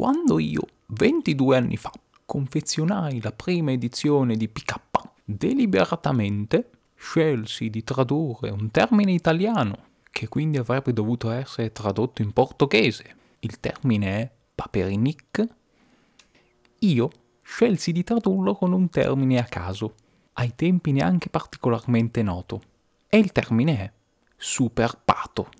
Quando 0.00 0.38
io, 0.38 0.62
22 0.86 1.58
anni 1.58 1.76
fa, 1.76 1.92
confezionai 2.24 3.20
la 3.20 3.32
prima 3.32 3.72
edizione 3.72 4.34
di 4.34 4.48
PK, 4.48 4.80
deliberatamente 5.22 6.70
scelsi 6.94 7.68
di 7.68 7.84
tradurre 7.84 8.48
un 8.48 8.70
termine 8.70 9.12
italiano 9.12 9.88
che 10.10 10.26
quindi 10.26 10.56
avrebbe 10.56 10.94
dovuto 10.94 11.30
essere 11.30 11.70
tradotto 11.72 12.22
in 12.22 12.32
portoghese. 12.32 13.14
Il 13.40 13.60
termine 13.60 14.06
è 14.22 14.30
paperinic. 14.54 15.46
Io 16.78 17.10
scelsi 17.42 17.92
di 17.92 18.02
tradurlo 18.02 18.54
con 18.54 18.72
un 18.72 18.88
termine 18.88 19.38
a 19.38 19.44
caso, 19.44 19.96
ai 20.32 20.54
tempi 20.56 20.92
neanche 20.92 21.28
particolarmente 21.28 22.22
noto, 22.22 22.62
e 23.06 23.18
il 23.18 23.32
termine 23.32 23.78
è 23.78 23.92
superpato. 24.34 25.50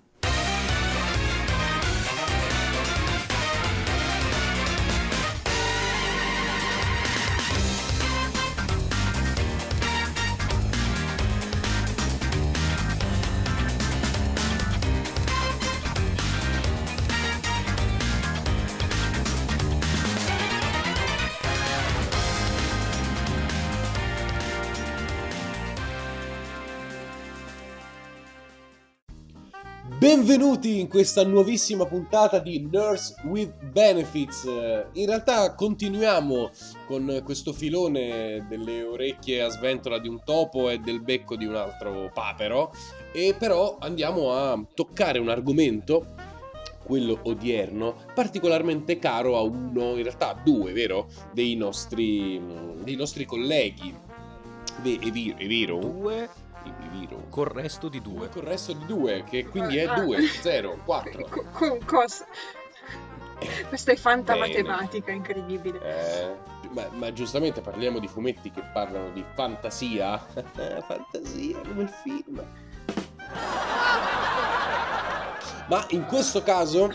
Benvenuti 30.13 30.81
in 30.81 30.89
questa 30.89 31.23
nuovissima 31.23 31.85
puntata 31.85 32.39
di 32.39 32.67
Nurse 32.69 33.15
with 33.23 33.53
Benefits. 33.63 34.43
In 34.43 35.05
realtà 35.05 35.55
continuiamo 35.55 36.49
con 36.85 37.21
questo 37.23 37.53
filone 37.53 38.45
delle 38.49 38.83
orecchie 38.83 39.41
a 39.41 39.47
sventola 39.47 39.99
di 39.99 40.09
un 40.09 40.21
topo 40.25 40.69
e 40.69 40.79
del 40.79 41.01
becco 41.01 41.37
di 41.37 41.45
un 41.45 41.55
altro 41.55 42.11
papero 42.13 42.73
e 43.13 43.35
però 43.39 43.77
andiamo 43.79 44.33
a 44.33 44.61
toccare 44.73 45.17
un 45.17 45.29
argomento 45.29 46.05
quello 46.83 47.17
odierno, 47.23 47.95
particolarmente 48.13 48.99
caro 48.99 49.37
a 49.37 49.41
uno, 49.43 49.95
in 49.95 50.03
realtà 50.03 50.31
a 50.31 50.41
due, 50.43 50.73
vero? 50.73 51.07
Dei 51.31 51.55
nostri, 51.55 52.37
dei 52.83 52.95
nostri 52.97 53.23
colleghi. 53.23 53.95
È, 54.83 55.11
vero, 55.47 56.09
è 56.09 56.27
Due 56.63 57.17
Col 57.29 57.47
resto 57.47 57.89
di 57.89 58.01
2. 58.01 58.29
Col 58.29 58.43
resto 58.43 58.73
di 58.73 58.85
2, 58.85 59.23
che 59.23 59.45
quindi 59.45 59.77
è 59.77 59.87
2, 59.87 60.21
0, 60.27 60.79
4. 60.83 61.27
Con 61.51 61.79
cosa? 61.85 62.25
Questa 63.67 63.91
è 63.91 63.95
fantamatematica 63.95 65.11
incredibile. 65.11 65.79
Eh, 65.81 66.35
ma, 66.71 66.87
ma, 66.91 67.11
giustamente 67.11 67.61
parliamo 67.61 67.99
di 67.99 68.07
fumetti 68.07 68.51
che 68.51 68.61
parlano 68.73 69.09
di 69.11 69.23
fantasia. 69.33 70.17
fantasia 70.87 71.59
come 71.67 71.81
il 71.81 71.93
film. 72.03 72.45
Ma 75.67 75.85
in 75.89 76.05
questo 76.05 76.43
caso 76.43 76.93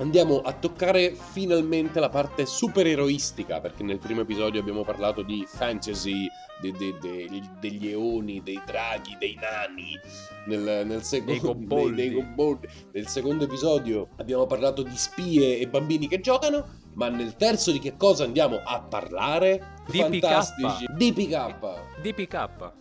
andiamo 0.00 0.40
a 0.40 0.52
toccare 0.52 1.14
finalmente 1.14 2.00
la 2.00 2.08
parte 2.08 2.46
supereroistica, 2.46 3.60
perché 3.60 3.82
nel 3.82 3.98
primo 3.98 4.22
episodio 4.22 4.60
abbiamo 4.60 4.82
parlato 4.82 5.22
di 5.22 5.44
fantasy, 5.46 6.26
de, 6.60 6.72
de, 6.72 6.98
de, 7.00 7.40
degli 7.60 7.88
eoni, 7.88 8.42
dei 8.42 8.60
draghi, 8.64 9.16
dei 9.18 9.38
nani. 9.40 9.98
Nel, 10.46 10.86
nel 10.86 11.02
secondo, 11.02 11.90
dei, 11.90 12.10
dei. 12.10 12.58
Nel 12.92 13.06
secondo 13.06 13.44
episodio 13.44 14.08
abbiamo 14.16 14.46
parlato 14.46 14.82
di 14.82 14.96
spie 14.96 15.58
e 15.58 15.68
bambini 15.68 16.08
che 16.08 16.20
giocano. 16.20 16.78
Ma 16.94 17.08
nel 17.08 17.36
terzo 17.36 17.70
di 17.70 17.78
che 17.78 17.96
cosa 17.96 18.24
andiamo 18.24 18.60
a 18.64 18.80
parlare? 18.80 19.76
Di 19.86 19.98
Fantastici. 19.98 20.86
DPK. 20.88 22.00
DPK. 22.02 22.72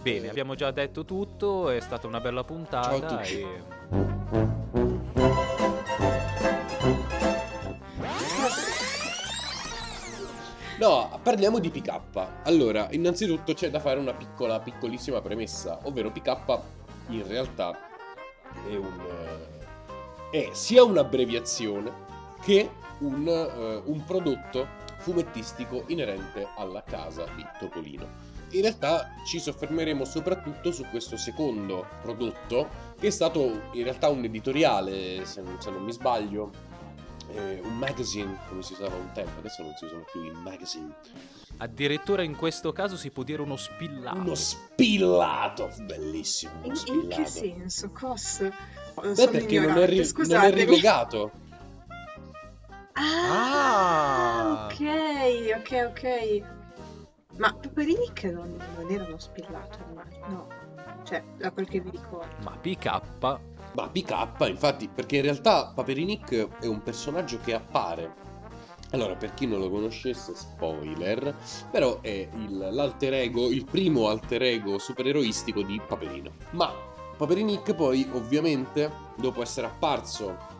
Bene, 0.00 0.26
eh. 0.26 0.28
abbiamo 0.28 0.54
già 0.54 0.70
detto 0.70 1.04
tutto, 1.04 1.68
è 1.68 1.80
stata 1.80 2.06
una 2.06 2.20
bella 2.20 2.44
puntata. 2.44 2.96
Ciao 2.98 3.06
a 3.06 3.16
tutti. 3.16 3.40
E... 3.40 4.19
No, 10.80 11.20
parliamo 11.22 11.58
di 11.58 11.68
PK. 11.68 12.00
Allora, 12.44 12.88
innanzitutto 12.92 13.52
c'è 13.52 13.68
da 13.68 13.80
fare 13.80 14.00
una 14.00 14.14
piccola, 14.14 14.60
piccolissima 14.60 15.20
premessa, 15.20 15.78
ovvero 15.82 16.10
PK 16.10 16.60
in 17.08 17.28
realtà 17.28 17.76
è 18.66 18.74
un... 18.76 18.98
Eh, 20.32 20.48
è 20.48 20.48
sia 20.52 20.82
un'abbreviazione 20.82 21.92
che 22.40 22.70
un, 23.00 23.26
uh, 23.26 23.90
un 23.90 24.04
prodotto 24.06 24.66
fumettistico 25.00 25.84
inerente 25.88 26.48
alla 26.56 26.82
casa 26.82 27.26
di 27.36 27.44
Topolino. 27.58 28.06
In 28.52 28.62
realtà 28.62 29.10
ci 29.26 29.38
soffermeremo 29.38 30.06
soprattutto 30.06 30.72
su 30.72 30.86
questo 30.86 31.18
secondo 31.18 31.88
prodotto, 32.00 32.68
che 32.98 33.08
è 33.08 33.10
stato 33.10 33.64
in 33.72 33.82
realtà 33.82 34.08
un 34.08 34.24
editoriale, 34.24 35.26
se 35.26 35.42
non, 35.42 35.60
se 35.60 35.70
non 35.70 35.82
mi 35.82 35.92
sbaglio, 35.92 36.69
eh, 37.34 37.60
un 37.62 37.76
magazine 37.78 38.38
come 38.48 38.62
si 38.62 38.72
usava 38.72 38.94
un 38.96 39.10
tempo, 39.12 39.38
adesso 39.38 39.62
non 39.62 39.74
si 39.76 39.84
usano 39.84 40.04
più 40.10 40.22
i 40.24 40.32
magazine. 40.32 40.94
Addirittura 41.58 42.22
in 42.22 42.36
questo 42.36 42.72
caso 42.72 42.96
si 42.96 43.10
può 43.10 43.22
dire 43.22 43.42
uno 43.42 43.56
spillato. 43.56 44.18
Uno 44.18 44.34
spillato, 44.34 45.70
bellissimo. 45.82 46.52
Uno 46.62 46.66
in, 46.66 46.76
spillato. 46.76 47.20
in 47.20 47.24
che 47.24 47.30
senso? 47.30 47.90
Cos? 47.90 48.48
Beh, 48.94 49.28
perché 49.28 49.60
non 49.60 49.76
è, 49.78 49.86
ri- 49.86 50.10
non 50.26 50.40
è, 50.42 50.52
rilegato. 50.52 51.30
Ah, 52.92 54.56
ah, 54.56 54.66
ok, 54.66 54.80
ok, 55.58 55.90
ok. 55.90 56.42
Ma 57.36 57.54
Paperini 57.54 58.10
che 58.12 58.30
non, 58.30 58.56
non 58.76 58.90
era 58.90 59.04
uno 59.04 59.18
spillato, 59.18 59.78
no. 60.28 60.48
Cioè, 61.04 61.22
da 61.36 61.50
quel 61.50 61.66
che 61.66 61.80
mi 61.80 61.90
ricordo. 61.90 62.34
Ma 62.42 62.56
PK 62.56 63.00
ma 63.74 63.88
PK, 63.88 64.48
infatti, 64.48 64.88
perché 64.88 65.16
in 65.16 65.22
realtà 65.22 65.72
Paperinic 65.74 66.60
è 66.60 66.66
un 66.66 66.82
personaggio 66.82 67.38
che 67.42 67.54
appare. 67.54 68.28
Allora, 68.92 69.14
per 69.14 69.34
chi 69.34 69.46
non 69.46 69.60
lo 69.60 69.70
conoscesse, 69.70 70.34
spoiler, 70.34 71.36
però 71.70 72.00
è 72.00 72.28
il, 72.34 72.68
l'alter 72.72 73.14
ego, 73.14 73.48
il 73.48 73.64
primo 73.64 74.08
alter 74.08 74.42
ego 74.42 74.78
supereroistico 74.78 75.62
di 75.62 75.80
Paperino. 75.86 76.32
Ma 76.52 76.72
Paperinic 77.16 77.74
poi, 77.74 78.08
ovviamente, 78.12 78.90
dopo 79.16 79.42
essere 79.42 79.68
apparso 79.68 80.58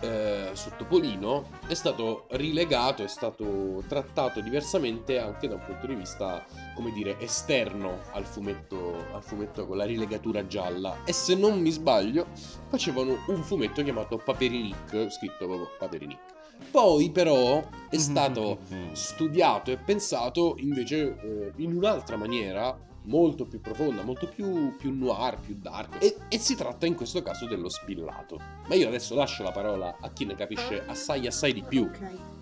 eh, 0.00 0.50
su 0.52 0.70
Topolino 0.76 1.48
è 1.66 1.74
stato 1.74 2.26
rilegato, 2.30 3.02
è 3.02 3.08
stato 3.08 3.82
trattato 3.88 4.40
diversamente 4.40 5.18
anche 5.18 5.48
da 5.48 5.54
un 5.54 5.64
punto 5.64 5.86
di 5.86 5.94
vista, 5.94 6.44
come 6.74 6.92
dire, 6.92 7.18
esterno 7.20 8.00
al 8.12 8.24
fumetto, 8.24 9.04
al 9.12 9.22
fumetto 9.22 9.66
con 9.66 9.76
la 9.76 9.84
rilegatura 9.84 10.46
gialla. 10.46 10.98
E 11.04 11.12
se 11.12 11.34
non 11.34 11.60
mi 11.60 11.70
sbaglio, 11.70 12.26
facevano 12.68 13.16
un 13.28 13.42
fumetto 13.42 13.82
chiamato 13.82 14.18
Paperinic, 14.18 15.08
scritto 15.10 15.46
proprio 15.46 15.68
Paperinic. 15.78 16.34
Poi 16.70 17.10
però 17.10 17.62
è 17.88 17.96
stato 17.98 18.58
studiato 18.92 19.70
e 19.70 19.76
pensato 19.76 20.56
invece 20.58 21.16
eh, 21.20 21.52
in 21.56 21.76
un'altra 21.76 22.16
maniera 22.16 22.76
molto 23.06 23.44
più 23.46 23.60
profonda, 23.60 24.02
molto 24.02 24.28
più, 24.28 24.76
più 24.76 24.94
noir, 24.94 25.38
più 25.40 25.56
dark. 25.60 26.02
E, 26.02 26.16
e, 26.28 26.38
si 26.38 26.54
tratta 26.54 26.86
in 26.86 26.94
questo 26.94 27.22
caso 27.22 27.46
dello 27.46 27.68
spillato. 27.68 28.38
Ma 28.68 28.74
io 28.74 28.88
adesso 28.88 29.14
lascio 29.14 29.42
la 29.42 29.52
parola 29.52 29.96
a 30.00 30.10
chi 30.10 30.24
ne 30.24 30.34
capisce 30.34 30.84
assai 30.86 31.26
assai 31.26 31.52
di 31.52 31.62
più. 31.62 31.84
Okay. 31.84 32.35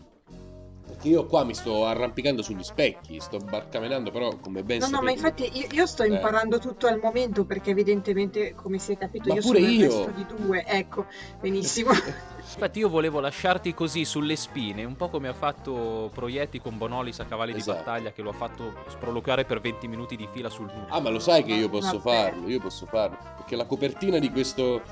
Perché 0.94 1.08
io 1.08 1.26
qua 1.26 1.42
mi 1.42 1.54
sto 1.54 1.86
arrampicando 1.86 2.40
sugli 2.40 2.62
specchi, 2.62 3.18
sto 3.18 3.38
barcamenando, 3.38 4.12
però 4.12 4.36
come 4.40 4.62
ben 4.62 4.78
No, 4.78 4.84
sapete... 4.84 5.00
no, 5.00 5.04
ma 5.04 5.10
infatti 5.10 5.50
io, 5.52 5.66
io 5.72 5.86
sto 5.86 6.04
imparando 6.04 6.56
eh. 6.56 6.60
tutto 6.60 6.86
al 6.86 7.00
momento 7.02 7.44
perché 7.44 7.70
evidentemente, 7.70 8.54
come 8.54 8.78
si 8.78 8.92
è 8.92 8.96
capito, 8.96 9.28
ma 9.28 9.34
io 9.34 9.42
sono 9.42 9.58
io. 9.58 9.66
il 9.66 9.80
resto 9.80 10.10
di 10.14 10.26
due. 10.36 10.64
Ecco, 10.64 11.06
benissimo. 11.40 11.90
Infatti 12.54 12.78
io 12.78 12.88
volevo 12.88 13.20
lasciarti 13.20 13.74
così 13.74 14.04
sulle 14.04 14.36
spine, 14.36 14.84
un 14.84 14.96
po' 14.96 15.08
come 15.08 15.28
ha 15.28 15.32
fatto 15.32 16.10
Proietti 16.12 16.60
con 16.60 16.76
Bonolis 16.76 17.18
a 17.18 17.24
cavalli 17.24 17.54
esatto. 17.54 17.78
di 17.78 17.84
battaglia 17.84 18.12
che 18.12 18.22
lo 18.22 18.30
ha 18.30 18.34
fatto 18.34 18.74
sproloquiare 18.88 19.44
per 19.44 19.60
20 19.60 19.88
minuti 19.88 20.14
di 20.14 20.28
fila 20.30 20.48
sul 20.48 20.66
muro. 20.66 20.86
Ah, 20.90 21.00
ma 21.00 21.08
lo 21.08 21.18
sai 21.18 21.42
che 21.42 21.54
io 21.54 21.68
posso 21.68 21.98
Vabbè. 21.98 22.30
farlo, 22.30 22.48
io 22.48 22.60
posso 22.60 22.86
farlo, 22.86 23.16
perché 23.36 23.56
la 23.56 23.64
copertina 23.64 24.18
di 24.18 24.30
questo 24.30 24.82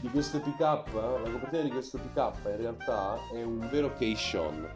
di 0.00 0.08
questo 0.08 0.40
pick 0.40 0.60
up, 0.60 0.92
la 0.94 1.30
copertina 1.30 1.62
di 1.62 1.70
questo 1.70 1.98
pick 1.98 2.16
up 2.16 2.36
in 2.44 2.56
realtà 2.56 3.18
è 3.32 3.42
un 3.42 3.68
vero 3.70 3.92
Keishon. 3.94 4.68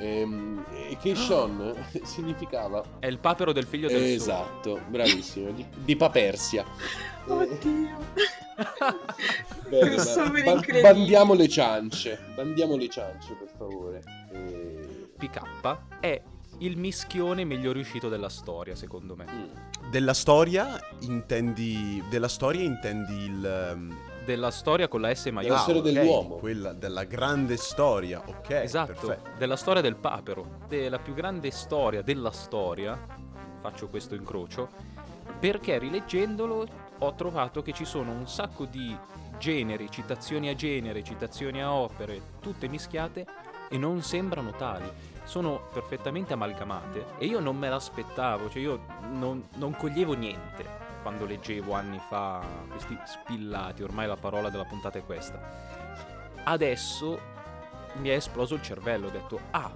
Ehm, 0.00 0.64
e, 0.72 0.92
e 0.92 0.96
Keishon 0.96 1.74
significava... 2.02 2.82
È 2.98 3.06
il 3.06 3.18
papero 3.18 3.52
del 3.52 3.66
figlio 3.66 3.88
del 3.88 4.02
Esatto, 4.02 4.76
sole. 4.76 4.84
bravissimo, 4.88 5.50
di, 5.50 5.66
di 5.84 5.96
Papersia. 5.96 6.64
Oddio. 7.26 8.40
Bene, 9.68 10.42
ba- 10.44 10.80
bandiamo 10.80 11.34
le 11.34 11.48
ciance, 11.48 12.18
bandiamo 12.34 12.76
le 12.76 12.88
ciance 12.88 13.34
per 13.34 13.48
favore. 13.56 14.02
E... 14.32 15.10
PK 15.16 16.00
è 16.00 16.22
il 16.58 16.76
mischione 16.76 17.44
meglio 17.44 17.72
riuscito 17.72 18.08
della 18.08 18.28
storia, 18.28 18.74
secondo 18.74 19.16
me. 19.16 19.26
Mm. 19.30 19.90
Della 19.90 20.14
storia 20.14 20.78
intendi, 21.00 22.02
della 22.08 22.28
storia 22.28 22.62
intendi 22.62 23.24
il, 23.24 23.72
um, 23.74 23.96
della 24.24 24.50
storia 24.50 24.88
con 24.88 25.00
la 25.00 25.14
S 25.14 25.26
La 25.26 25.32
maiuscola. 25.32 25.60
storia 25.60 25.80
Ah, 25.80 25.84
ok, 25.84 25.92
dell'uomo. 25.92 26.34
Quella 26.36 26.72
della 26.72 27.04
grande 27.04 27.56
storia, 27.56 28.22
ok. 28.24 28.50
Esatto, 28.50 28.92
Perfetto. 28.92 29.30
della 29.38 29.56
storia 29.56 29.82
del 29.82 29.96
papero, 29.96 30.58
della 30.68 30.98
più 30.98 31.14
grande 31.14 31.50
storia 31.50 32.02
della 32.02 32.30
storia, 32.30 32.98
faccio 33.60 33.88
questo 33.88 34.14
incrocio, 34.14 34.68
perché 35.38 35.78
rileggendolo 35.78 36.66
ho 36.98 37.14
trovato 37.14 37.62
che 37.62 37.72
ci 37.72 37.84
sono 37.84 38.12
un 38.12 38.28
sacco 38.28 38.64
di 38.64 38.96
generi, 39.38 39.90
citazioni 39.90 40.48
a 40.48 40.54
genere, 40.54 41.02
citazioni 41.02 41.60
a 41.62 41.72
opere, 41.72 42.20
tutte 42.40 42.68
mischiate 42.68 43.26
e 43.68 43.76
non 43.78 44.02
sembrano 44.02 44.52
tali, 44.52 44.88
sono 45.24 45.62
perfettamente 45.72 46.32
amalgamate 46.32 47.06
e 47.18 47.26
io 47.26 47.40
non 47.40 47.56
me 47.56 47.68
l'aspettavo, 47.68 48.48
cioè 48.50 48.62
io 48.62 48.80
non, 49.10 49.42
non 49.54 49.74
coglievo 49.76 50.12
niente 50.14 50.64
quando 51.02 51.26
leggevo 51.26 51.74
anni 51.74 52.00
fa 52.08 52.40
questi 52.70 52.96
spillati, 53.04 53.82
ormai 53.82 54.06
la 54.06 54.16
parola 54.16 54.48
della 54.48 54.64
puntata 54.64 54.98
è 54.98 55.04
questa. 55.04 55.40
Adesso 56.44 57.20
mi 57.94 58.08
è 58.08 58.14
esploso 58.14 58.54
il 58.54 58.62
cervello, 58.62 59.08
ho 59.08 59.10
detto, 59.10 59.38
ah, 59.50 59.70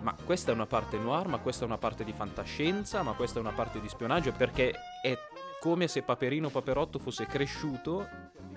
ma 0.00 0.14
questa 0.24 0.52
è 0.52 0.54
una 0.54 0.66
parte 0.66 0.98
noir, 0.98 1.26
ma 1.26 1.38
questa 1.38 1.64
è 1.64 1.66
una 1.66 1.78
parte 1.78 2.04
di 2.04 2.12
fantascienza, 2.12 3.02
ma 3.02 3.12
questa 3.12 3.38
è 3.38 3.42
una 3.42 3.52
parte 3.52 3.80
di 3.80 3.88
spionaggio, 3.88 4.32
perché 4.32 4.74
è 5.02 5.18
come 5.60 5.88
se 5.88 6.02
Paperino 6.02 6.50
Paperotto 6.50 6.98
fosse 6.98 7.26
cresciuto 7.26 8.06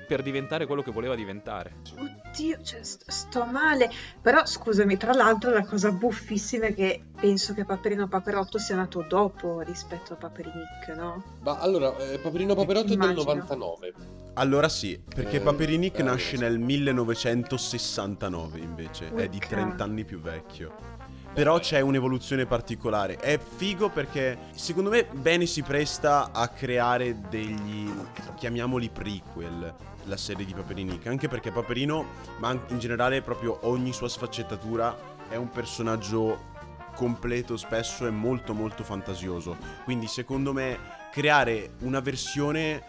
per 0.10 0.24
diventare 0.24 0.66
quello 0.66 0.82
che 0.82 0.90
voleva 0.90 1.14
diventare. 1.14 1.76
Oddio, 1.96 2.64
cioè, 2.64 2.84
st- 2.84 3.08
sto 3.08 3.46
male. 3.46 3.92
Però 4.20 4.44
scusami, 4.44 4.98
tra 4.98 5.14
l'altro 5.14 5.52
la 5.52 5.64
cosa 5.64 5.92
buffissima 5.92 6.66
è 6.66 6.74
che 6.74 7.04
penso 7.16 7.54
che 7.54 7.64
Paperino 7.64 8.08
Paperotto 8.08 8.58
sia 8.58 8.76
nato 8.76 9.06
dopo 9.08 9.60
rispetto 9.60 10.14
a 10.14 10.16
Paperinic, 10.16 10.88
no? 10.96 11.24
Ma 11.42 11.60
allora, 11.60 11.96
eh, 11.98 12.18
Paperino 12.18 12.56
Paperotto 12.56 12.88
è 12.88 12.90
del 12.90 12.98
Immagino. 12.98 13.22
99. 13.24 13.94
Allora 14.34 14.68
sì, 14.68 15.00
perché 15.14 15.38
Eh, 15.38 15.42
Paperinic 15.42 16.00
eh, 16.00 16.04
nasce 16.04 16.38
nel 16.38 16.58
1969 16.58 18.58
invece, 18.60 19.14
è 19.14 19.30
di 19.30 19.38
Urca. 19.38 19.48
30 19.50 19.84
anni 19.84 20.06
più 20.06 20.20
vecchio. 20.20 20.98
Però 21.32 21.60
c'è 21.60 21.80
un'evoluzione 21.80 22.48
particolare. 22.48 23.16
È 23.18 23.38
figo 23.40 23.90
perché 23.90 24.36
secondo 24.56 24.90
me 24.90 25.06
bene 25.12 25.46
si 25.46 25.62
presta 25.62 26.32
a 26.32 26.48
creare 26.48 27.20
degli 27.30 27.88
chiamiamoli 28.36 28.90
prequel 28.90 29.72
la 30.10 30.18
serie 30.18 30.46
di 30.46 30.54
Paperinic, 30.54 31.08
anche 31.08 31.30
perché 31.30 31.52
Paperino, 31.52 32.06
ma 32.40 32.52
in 32.68 32.80
generale 32.80 33.22
proprio 33.22 33.60
ogni 33.64 33.94
sua 33.94 34.10
sfaccettatura 34.10 34.98
è 35.30 35.36
un 35.36 35.50
personaggio 35.50 36.48
completo 36.96 37.56
spesso 37.56 38.06
e 38.06 38.10
molto 38.10 38.54
molto 38.54 38.84
fantasioso. 38.84 39.56
Quindi 39.86 40.08
secondo 40.08 40.52
me 40.52 40.78
creare 41.12 41.76
una 41.80 42.02
versione 42.02 42.84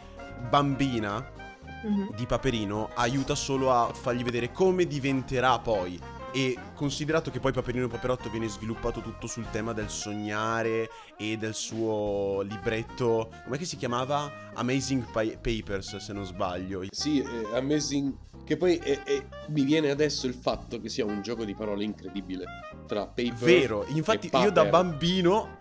bambina 0.49 1.39
Mhm. 1.83 2.15
di 2.15 2.27
Paperino 2.27 2.91
aiuta 2.95 3.35
solo 3.35 3.73
a 3.73 3.91
fargli 3.93 4.23
vedere 4.25 4.53
come 4.53 4.87
diventerà 4.87 5.59
poi. 5.61 5.99
E 6.33 6.57
considerato 6.77 7.31
che 7.33 7.41
poi 7.41 7.53
Paperino 7.53 7.89
Paperotto 7.89 8.31
viene 8.31 8.47
sviluppato 8.49 9.01
tutto 9.01 9.27
sul 9.27 9.47
tema 9.51 9.73
del 9.73 9.89
sognare 9.91 10.89
e 11.17 11.37
del 11.37 11.55
suo 11.55 12.43
libretto, 12.43 13.31
com'è 13.45 13.59
che 13.59 13.65
si 13.65 13.77
chiamava? 13.77 14.31
Amazing 14.55 15.05
Pa- 15.11 15.25
Papers, 15.41 15.97
se 15.97 16.13
non 16.13 16.25
sbaglio. 16.25 16.83
Sì, 16.91 17.21
eh, 17.21 17.57
Amazing. 17.57 18.15
Che 18.45 18.57
poi 18.57 18.77
è- 18.77 19.03
è- 19.03 19.25
mi 19.49 19.63
viene 19.65 19.91
adesso 19.91 20.27
il 20.27 20.35
fatto 20.35 20.81
che 20.81 20.89
sia 20.89 21.05
un 21.05 21.21
gioco 21.23 21.45
di 21.45 21.55
parole 21.55 21.83
incredibile 21.85 22.45
tra 22.87 23.07
paper 23.07 23.33
Vero, 23.35 23.85
e 23.85 23.93
infatti 23.93 24.29
paper. 24.29 24.47
io 24.47 24.53
da 24.53 24.65
bambino 24.67 25.59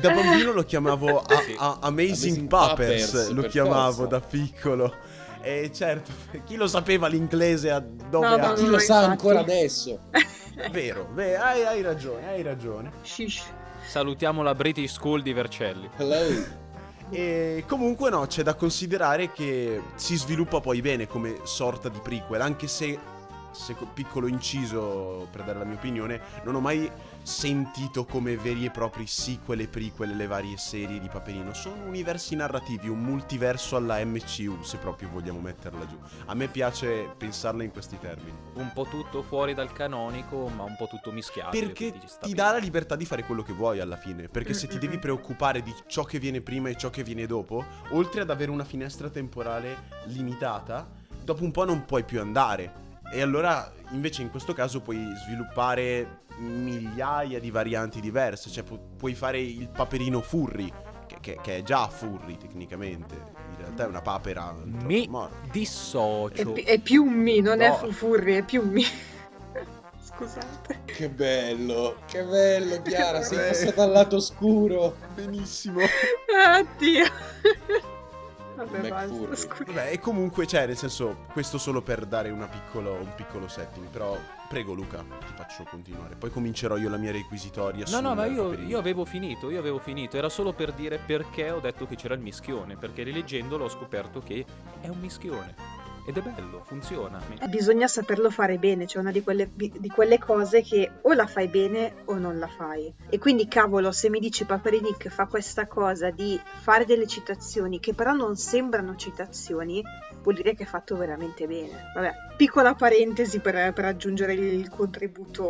da 0.00 0.10
bambino 0.10 0.52
lo 0.52 0.62
chiamavo 0.64 1.20
a- 1.20 1.24
a- 1.58 1.78
Amazing 1.82 2.38
Amazing 2.42 2.48
Papers, 2.48 3.10
Papers, 3.10 3.28
lo 3.30 3.42
chiamavo 3.42 3.92
forza. 4.08 4.18
da 4.18 4.20
piccolo. 4.20 4.94
E 5.40 5.70
certo, 5.72 6.10
chi 6.44 6.56
lo 6.56 6.66
sapeva 6.66 7.06
l'inglese 7.08 7.70
a 7.70 7.80
dove 7.80 8.26
No, 8.28 8.34
ha- 8.34 8.48
no, 8.48 8.52
Chi 8.54 8.66
lo 8.66 8.78
sa 8.78 8.94
infatti. 8.94 9.10
ancora 9.10 9.40
adesso? 9.40 10.00
Vero, 10.70 11.06
beh, 11.12 11.36
hai, 11.36 11.64
hai 11.64 11.82
ragione, 11.82 12.26
hai 12.28 12.42
ragione. 12.42 12.90
Shish. 13.02 13.42
Salutiamo 13.86 14.42
la 14.42 14.54
British 14.54 14.92
School 14.92 15.22
di 15.22 15.32
Vercelli. 15.32 15.88
Hello. 15.96 16.64
E 17.08 17.62
comunque 17.68 18.10
no, 18.10 18.26
c'è 18.26 18.42
da 18.42 18.54
considerare 18.54 19.30
che 19.30 19.80
si 19.94 20.16
sviluppa 20.16 20.58
poi 20.58 20.80
bene 20.80 21.06
come 21.06 21.36
sorta 21.44 21.88
di 21.88 22.00
prequel, 22.02 22.40
anche 22.40 22.66
se, 22.66 22.98
se 23.52 23.76
co- 23.76 23.86
piccolo 23.94 24.26
inciso 24.26 25.28
per 25.30 25.44
dare 25.44 25.60
la 25.60 25.64
mia 25.64 25.76
opinione, 25.76 26.20
non 26.42 26.56
ho 26.56 26.60
mai 26.60 26.90
sentito 27.26 28.04
come 28.04 28.36
veri 28.36 28.66
e 28.66 28.70
propri 28.70 29.04
sequel 29.08 29.58
e 29.58 29.66
prequel 29.66 30.14
le 30.14 30.28
varie 30.28 30.56
serie 30.56 31.00
di 31.00 31.08
Paperino. 31.08 31.52
Sono 31.54 31.84
universi 31.84 32.36
narrativi, 32.36 32.88
un 32.88 33.00
multiverso 33.00 33.74
alla 33.74 34.02
MCU, 34.04 34.62
se 34.62 34.76
proprio 34.76 35.08
vogliamo 35.08 35.40
metterla 35.40 35.86
giù. 35.88 35.98
A 36.26 36.34
me 36.34 36.46
piace 36.46 37.12
pensarla 37.16 37.64
in 37.64 37.72
questi 37.72 37.98
termini. 37.98 38.32
Un 38.54 38.70
po' 38.72 38.84
tutto 38.84 39.24
fuori 39.24 39.54
dal 39.54 39.72
canonico, 39.72 40.46
ma 40.46 40.62
un 40.62 40.76
po' 40.78 40.86
tutto 40.86 41.10
mischiato. 41.10 41.50
Perché 41.50 41.90
ti 41.90 42.06
bene. 42.20 42.34
dà 42.34 42.52
la 42.52 42.58
libertà 42.58 42.94
di 42.94 43.04
fare 43.04 43.24
quello 43.24 43.42
che 43.42 43.52
vuoi 43.52 43.80
alla 43.80 43.96
fine. 43.96 44.28
Perché 44.28 44.54
se 44.54 44.68
ti 44.68 44.78
devi 44.78 44.98
preoccupare 44.98 45.62
di 45.62 45.74
ciò 45.88 46.04
che 46.04 46.20
viene 46.20 46.40
prima 46.42 46.68
e 46.68 46.76
ciò 46.76 46.90
che 46.90 47.02
viene 47.02 47.26
dopo, 47.26 47.64
oltre 47.90 48.20
ad 48.20 48.30
avere 48.30 48.52
una 48.52 48.64
finestra 48.64 49.10
temporale 49.10 49.88
limitata, 50.04 50.88
dopo 51.24 51.42
un 51.42 51.50
po' 51.50 51.64
non 51.64 51.84
puoi 51.86 52.04
più 52.04 52.20
andare. 52.20 52.85
E 53.12 53.20
allora, 53.22 53.72
invece, 53.90 54.22
in 54.22 54.30
questo 54.30 54.52
caso 54.52 54.80
puoi 54.80 55.12
sviluppare 55.24 56.24
migliaia 56.38 57.38
di 57.40 57.50
varianti 57.50 58.00
diverse. 58.00 58.50
Cioè, 58.50 58.62
pu- 58.64 58.96
puoi 58.96 59.14
fare 59.14 59.40
il 59.40 59.68
paperino 59.68 60.20
furry, 60.20 60.70
che, 61.06 61.16
che- 61.20 61.38
che 61.42 61.56
è 61.58 61.62
già 61.62 61.88
furry 61.88 62.36
tecnicamente. 62.36 63.14
In 63.14 63.56
realtà 63.58 63.84
è 63.84 63.86
una 63.86 64.02
papera 64.02 64.54
Mi 64.64 65.06
morta. 65.08 65.34
È, 65.46 65.50
dissocio. 65.50 66.52
pi- 66.52 66.62
è 66.62 66.78
più 66.80 67.04
un 67.04 67.14
mi, 67.14 67.40
non 67.40 67.60
è 67.60 67.68
No. 67.68 67.90
furri, 67.90 68.34
è 68.34 68.42
più 68.42 68.60
un 68.62 68.68
mi. 68.68 68.84
Scusate. 70.02 70.82
Che 70.84 71.08
bello, 71.10 71.96
che 72.06 72.22
bello, 72.24 72.80
Chiara, 72.82 73.22
sei 73.22 73.48
passata 73.48 73.82
al 73.82 73.90
lato 73.92 74.16
oscuro. 74.16 74.96
Benissimo. 75.14 75.80
Oddio. 76.58 77.04
Vabbè, 78.56 78.88
basta. 78.88 79.64
Vabbè, 79.66 79.92
e 79.92 79.98
comunque, 79.98 80.46
cioè, 80.46 80.66
nel 80.66 80.76
senso, 80.76 81.26
questo 81.32 81.58
solo 81.58 81.82
per 81.82 82.06
dare 82.06 82.30
una 82.30 82.46
piccolo, 82.46 82.94
un 82.94 83.12
piccolo 83.14 83.48
setting. 83.48 83.86
Però, 83.88 84.18
prego, 84.48 84.72
Luca, 84.72 84.98
ti 84.98 85.32
faccio 85.34 85.64
continuare. 85.64 86.16
Poi 86.16 86.30
comincerò 86.30 86.76
io 86.78 86.88
la 86.88 86.96
mia 86.96 87.12
requisitoria. 87.12 87.84
No, 87.88 88.00
no, 88.00 88.14
ma 88.14 88.24
io, 88.24 88.54
io 88.54 88.78
avevo 88.78 89.04
finito, 89.04 89.50
io 89.50 89.58
avevo 89.58 89.78
finito. 89.78 90.16
Era 90.16 90.30
solo 90.30 90.52
per 90.52 90.72
dire 90.72 90.98
perché 90.98 91.50
ho 91.50 91.60
detto 91.60 91.86
che 91.86 91.96
c'era 91.96 92.14
il 92.14 92.20
mischione. 92.20 92.76
Perché 92.76 93.02
rileggendolo 93.02 93.64
ho 93.64 93.68
scoperto 93.68 94.22
che 94.22 94.44
è 94.80 94.88
un 94.88 94.98
mischione. 94.98 95.75
Ed 96.08 96.16
è 96.16 96.20
bello, 96.20 96.62
funziona. 96.64 97.20
Mi- 97.28 97.48
Bisogna 97.48 97.88
saperlo 97.88 98.30
fare 98.30 98.58
bene, 98.58 98.86
cioè 98.86 99.02
una 99.02 99.10
di 99.10 99.22
quelle, 99.22 99.50
di 99.52 99.88
quelle 99.88 100.18
cose 100.20 100.62
che 100.62 100.90
o 101.02 101.12
la 101.14 101.26
fai 101.26 101.48
bene 101.48 101.96
o 102.04 102.14
non 102.14 102.38
la 102.38 102.46
fai. 102.46 102.94
E 103.08 103.18
quindi, 103.18 103.48
cavolo, 103.48 103.90
se 103.90 104.08
mi 104.08 104.20
dici 104.20 104.44
Paperinic 104.44 105.08
fa 105.08 105.26
questa 105.26 105.66
cosa 105.66 106.10
di 106.10 106.40
fare 106.60 106.84
delle 106.84 107.08
citazioni 107.08 107.80
che 107.80 107.92
però 107.92 108.12
non 108.12 108.36
sembrano 108.36 108.94
citazioni, 108.94 109.82
vuol 110.22 110.36
dire 110.36 110.54
che 110.54 110.62
è 110.62 110.66
fatto 110.66 110.96
veramente 110.96 111.46
bene. 111.48 111.90
Vabbè, 111.94 112.14
piccola 112.36 112.74
parentesi 112.74 113.40
per, 113.40 113.72
per 113.72 113.84
aggiungere 113.86 114.34
il 114.34 114.68
contributo 114.68 115.42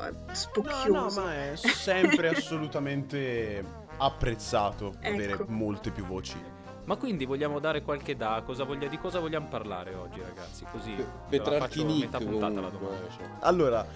No, 0.00 0.34
spocchioso. 0.34 1.20
no, 1.20 1.24
ma 1.26 1.34
è 1.34 1.56
sempre 1.56 2.28
assolutamente 2.36 3.64
apprezzato 3.96 4.94
Ecco. 5.00 5.14
avere 5.14 5.44
molte 5.48 5.90
più 5.90 6.04
voci. 6.04 6.36
Ma 6.84 6.96
quindi 6.96 7.24
vogliamo 7.24 7.58
dare 7.60 7.82
qualche 7.82 8.16
da? 8.16 8.42
Cosa 8.44 8.64
voglia- 8.64 8.88
di 8.88 8.98
cosa 8.98 9.20
vogliamo 9.20 9.46
parlare 9.48 9.94
oggi, 9.94 10.20
ragazzi? 10.20 10.64
Così 10.70 10.94
Petrarchi 11.28 11.84
metà 11.84 12.18
puntata 12.18 12.60
la 12.60 12.68
domanda. 12.68 13.06
cioè. 13.16 13.26
Allora, 13.40 13.86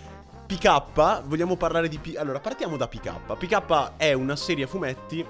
PK, 0.46 1.22
vogliamo 1.24 1.56
parlare 1.56 1.88
di... 1.88 1.98
P- 1.98 2.16
allora, 2.16 2.38
partiamo 2.40 2.76
da 2.76 2.86
PK. 2.86 3.34
PK 3.38 3.92
è 3.96 4.12
una 4.12 4.36
serie 4.36 4.64
a 4.64 4.66
fumetti 4.68 5.24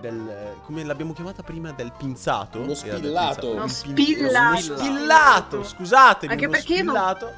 del... 0.00 0.56
come 0.64 0.84
l'abbiamo 0.84 1.12
chiamata 1.14 1.42
prima? 1.42 1.70
Del 1.72 1.92
pinzato? 1.96 2.58
Del 2.58 2.76
spillato. 2.76 3.52
pinzato. 3.52 3.54
Pin- 3.54 3.68
spillato. 3.68 4.72
Uno 4.72 4.76
spillato, 4.76 5.62
scusatemi, 5.64 6.32
Anche 6.32 6.48
perché 6.48 6.74
io 6.74 6.82
non- 6.82 6.94
spillato. 6.94 7.32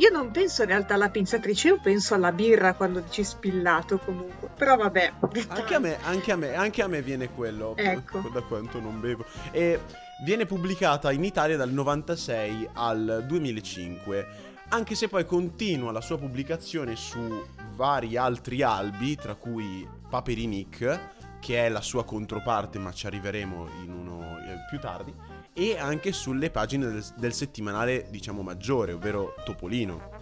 Io 0.00 0.08
non 0.10 0.30
penso 0.30 0.62
in 0.62 0.68
realtà 0.68 0.94
alla 0.94 1.10
pinzatrice, 1.10 1.68
io 1.68 1.78
penso 1.78 2.14
alla 2.14 2.32
birra 2.32 2.72
quando 2.72 3.00
dici 3.00 3.22
spillato 3.22 3.98
comunque. 3.98 4.48
Però 4.56 4.74
vabbè. 4.74 5.12
Anche 5.48 5.74
a 5.74 5.78
me, 5.78 5.98
anche 6.02 6.32
a 6.32 6.36
me, 6.36 6.54
anche 6.54 6.82
a 6.82 6.86
me 6.86 7.02
viene 7.02 7.28
quello. 7.28 7.76
Ecco. 7.76 8.28
Da 8.32 8.40
quanto 8.40 8.80
non 8.80 8.98
bevo. 8.98 9.26
E 9.50 9.80
viene 10.24 10.46
pubblicata 10.46 11.12
in 11.12 11.22
Italia 11.22 11.58
dal 11.58 11.70
96 11.70 12.70
al 12.72 13.24
2005. 13.26 14.26
Anche 14.70 14.94
se 14.94 15.08
poi 15.08 15.26
continua 15.26 15.92
la 15.92 16.00
sua 16.00 16.16
pubblicazione 16.16 16.96
su 16.96 17.44
vari 17.74 18.16
altri 18.16 18.62
albi, 18.62 19.16
tra 19.16 19.34
cui 19.34 19.86
Paperinic, 20.08 21.00
che 21.40 21.66
è 21.66 21.68
la 21.68 21.82
sua 21.82 22.06
controparte, 22.06 22.78
ma 22.78 22.90
ci 22.92 23.06
arriveremo 23.06 23.68
in 23.82 23.92
uno 23.92 24.38
eh, 24.38 24.64
più 24.70 24.78
tardi, 24.78 25.12
e 25.52 25.78
anche 25.78 26.12
sulle 26.12 26.50
pagine 26.50 26.86
del, 26.86 27.04
del 27.16 27.32
settimanale, 27.32 28.06
diciamo, 28.10 28.42
maggiore, 28.42 28.92
ovvero 28.92 29.34
Topolino 29.44 30.18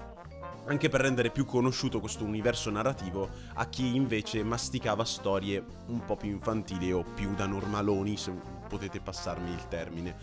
anche 0.69 0.91
per 0.91 1.01
rendere 1.01 1.31
più 1.31 1.47
conosciuto 1.47 1.99
questo 1.99 2.25
universo 2.25 2.71
narrativo 2.71 3.29
a 3.55 3.67
chi 3.69 3.97
invece 3.97 4.43
masticava 4.45 5.03
storie 5.03 5.65
un 5.87 6.05
po' 6.05 6.17
più 6.17 6.29
infantili 6.29 6.93
o 6.93 7.03
più 7.03 7.35
da 7.35 7.47
normaloni, 7.47 8.19
se 8.19 8.33
potete 8.69 9.01
passarmi 9.01 9.51
il 9.51 9.67
termine. 9.69 10.17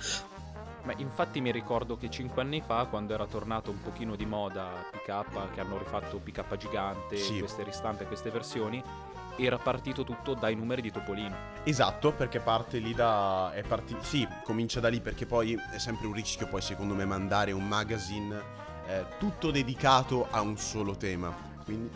Ma 0.83 0.93
infatti 0.97 1.41
mi 1.41 1.51
ricordo 1.51 1.97
che 1.97 2.11
cinque 2.11 2.43
anni 2.43 2.61
fa, 2.61 2.85
quando 2.85 3.15
era 3.15 3.25
tornato 3.25 3.71
un 3.71 3.81
pochino 3.81 4.15
di 4.15 4.27
moda 4.27 4.69
PK, 4.91 5.51
che 5.51 5.61
hanno 5.61 5.79
rifatto 5.79 6.19
PK 6.19 6.57
gigante, 6.57 7.17
Sì. 7.17 7.39
queste 7.39 7.63
ristampe, 7.63 8.05
queste 8.05 8.29
versioni, 8.29 8.83
era 9.37 9.57
partito 9.57 10.03
tutto 10.03 10.33
dai 10.33 10.55
numeri 10.55 10.81
di 10.81 10.91
Topolino. 10.91 11.35
Esatto, 11.63 12.13
perché 12.13 12.39
parte 12.39 12.77
lì 12.79 12.93
da... 12.93 13.51
È 13.53 13.63
parti... 13.63 13.95
Sì, 14.01 14.27
comincia 14.43 14.79
da 14.79 14.87
lì 14.89 15.01
perché 15.01 15.25
poi 15.25 15.57
è 15.73 15.77
sempre 15.77 16.07
un 16.07 16.13
rischio 16.13 16.47
poi 16.47 16.61
secondo 16.61 16.93
me 16.93 17.05
mandare 17.05 17.51
un 17.51 17.67
magazine 17.67 18.41
eh, 18.87 19.05
tutto 19.17 19.51
dedicato 19.51 20.27
a 20.29 20.41
un 20.41 20.57
solo 20.57 20.95
tema. 20.95 21.33
Quindi, 21.63 21.89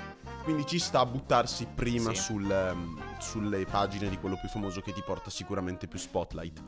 quindi 0.43 0.65
ci 0.65 0.79
sta 0.79 1.01
a 1.01 1.05
buttarsi 1.05 1.67
prima 1.73 2.09
Sì. 2.13 2.21
sul, 2.21 2.51
ehm, 2.51 2.99
sulle 3.19 3.65
pagine 3.65 4.09
di 4.09 4.17
quello 4.17 4.37
più 4.39 4.49
famoso 4.49 4.81
che 4.81 4.91
ti 4.93 5.03
porta 5.05 5.29
sicuramente 5.29 5.87
più 5.87 5.99
spotlight. 5.99 6.63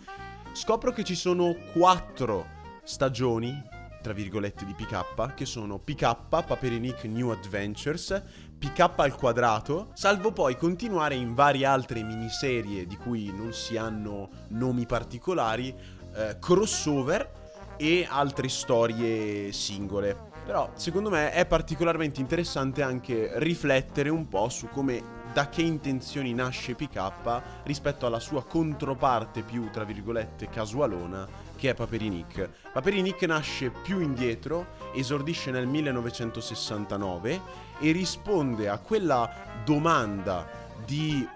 Scopro 0.54 0.92
che 0.92 1.04
ci 1.04 1.16
sono 1.16 1.56
quattro 1.74 2.46
stagioni, 2.84 3.60
tra 4.04 4.14
virgolette, 4.14 4.66
di 4.66 4.74
PK, 4.74 5.34
che 5.34 5.46
sono 5.46 5.80
PK, 5.80 6.28
Paperinic 6.28 7.06
New 7.06 7.30
Adventures, 7.30 8.24
PK 8.62 8.92
al 8.98 9.16
quadrato, 9.16 9.90
salvo 9.94 10.32
poi 10.32 10.56
continuare 10.56 11.16
in 11.16 11.34
varie 11.34 11.66
altre 11.66 12.04
miniserie 12.04 12.86
di 12.86 12.96
cui 12.96 13.34
non 13.36 13.54
si 13.54 13.76
hanno 13.76 14.30
nomi 14.50 14.86
particolari, 14.86 15.76
eh, 16.14 16.38
crossover 16.40 17.28
e 17.76 18.06
altre 18.08 18.50
storie 18.50 19.52
singole. 19.52 20.16
Però 20.46 20.70
secondo 20.76 21.10
me 21.10 21.32
è 21.32 21.48
particolarmente 21.48 22.22
interessante 22.22 22.84
anche 22.84 23.32
riflettere 23.40 24.10
un 24.10 24.28
po' 24.28 24.48
su 24.50 24.68
come 24.68 25.20
da 25.34 25.50
che 25.50 25.64
intenzioni 25.64 26.32
nasce 26.32 26.76
PK 26.76 27.42
rispetto 27.64 28.06
alla 28.06 28.20
sua 28.20 28.44
controparte 28.44 29.42
più, 29.42 29.72
tra 29.72 29.86
virgolette, 29.86 30.50
casualona 30.50 31.28
che 31.56 31.72
è 31.72 31.74
Paperinic. 31.74 32.50
Paperinic 32.74 33.24
nasce 33.24 33.70
più 33.70 34.02
indietro, 34.02 34.68
esordisce 34.94 35.52
nel 35.52 35.68
1969 35.68 37.70
e 37.82 37.92
risponde 37.92 38.70
a 38.70 38.78
quella 38.78 39.30
domanda 39.66 40.48
di 40.86 41.28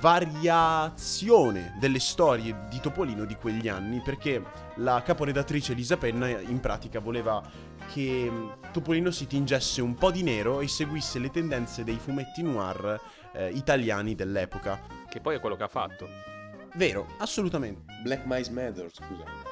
variazione 0.00 1.76
delle 1.78 2.00
storie 2.00 2.66
di 2.68 2.80
Topolino 2.80 3.24
di 3.24 3.36
quegli 3.36 3.68
anni 3.68 4.00
perché 4.00 4.42
la 4.76 5.02
caporedattrice 5.02 5.72
Elisa 5.72 5.96
Penna 5.96 6.28
in 6.28 6.60
pratica 6.60 6.98
voleva 6.98 7.42
che 7.92 8.30
mh, 8.30 8.72
Topolino 8.72 9.10
si 9.10 9.26
tingesse 9.26 9.82
un 9.82 9.94
po' 9.94 10.10
di 10.10 10.22
nero 10.22 10.60
e 10.60 10.68
seguisse 10.68 11.18
le 11.18 11.30
tendenze 11.30 11.84
dei 11.84 11.98
fumetti 11.98 12.42
noir 12.42 13.00
eh, 13.32 13.50
italiani 13.50 14.14
dell'epoca. 14.14 14.80
Che 15.08 15.20
poi 15.20 15.36
è 15.36 15.40
quello 15.40 15.56
che 15.56 15.64
ha 15.64 15.68
fatto. 15.68 16.08
Vero, 16.74 17.06
assolutamente. 17.18 17.82
Black 18.02 18.22
Mice 18.24 18.50
Matter, 18.50 18.88
scusa. 18.90 19.51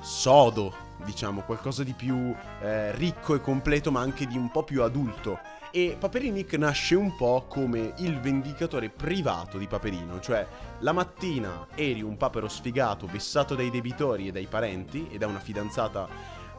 sodo, 0.00 0.74
diciamo, 1.04 1.42
qualcosa 1.42 1.82
di 1.82 1.92
più 1.92 2.34
eh, 2.60 2.94
ricco 2.96 3.34
e 3.34 3.40
completo, 3.40 3.90
ma 3.90 4.00
anche 4.00 4.26
di 4.26 4.36
un 4.36 4.50
po' 4.50 4.62
più 4.62 4.82
adulto. 4.82 5.38
E 5.70 5.96
Paperinic 5.98 6.54
nasce 6.54 6.94
un 6.94 7.14
po' 7.16 7.44
come 7.48 7.92
il 7.98 8.18
vendicatore 8.20 8.88
privato 8.88 9.58
di 9.58 9.66
Paperino, 9.66 10.20
cioè 10.20 10.46
la 10.80 10.92
mattina 10.92 11.66
eri 11.74 12.02
un 12.02 12.16
papero 12.16 12.48
sfigato, 12.48 13.06
vessato 13.06 13.54
dai 13.54 13.70
debitori 13.70 14.28
e 14.28 14.32
dai 14.32 14.46
parenti 14.46 15.08
e 15.10 15.18
da 15.18 15.26
una 15.26 15.40
fidanzata 15.40 16.08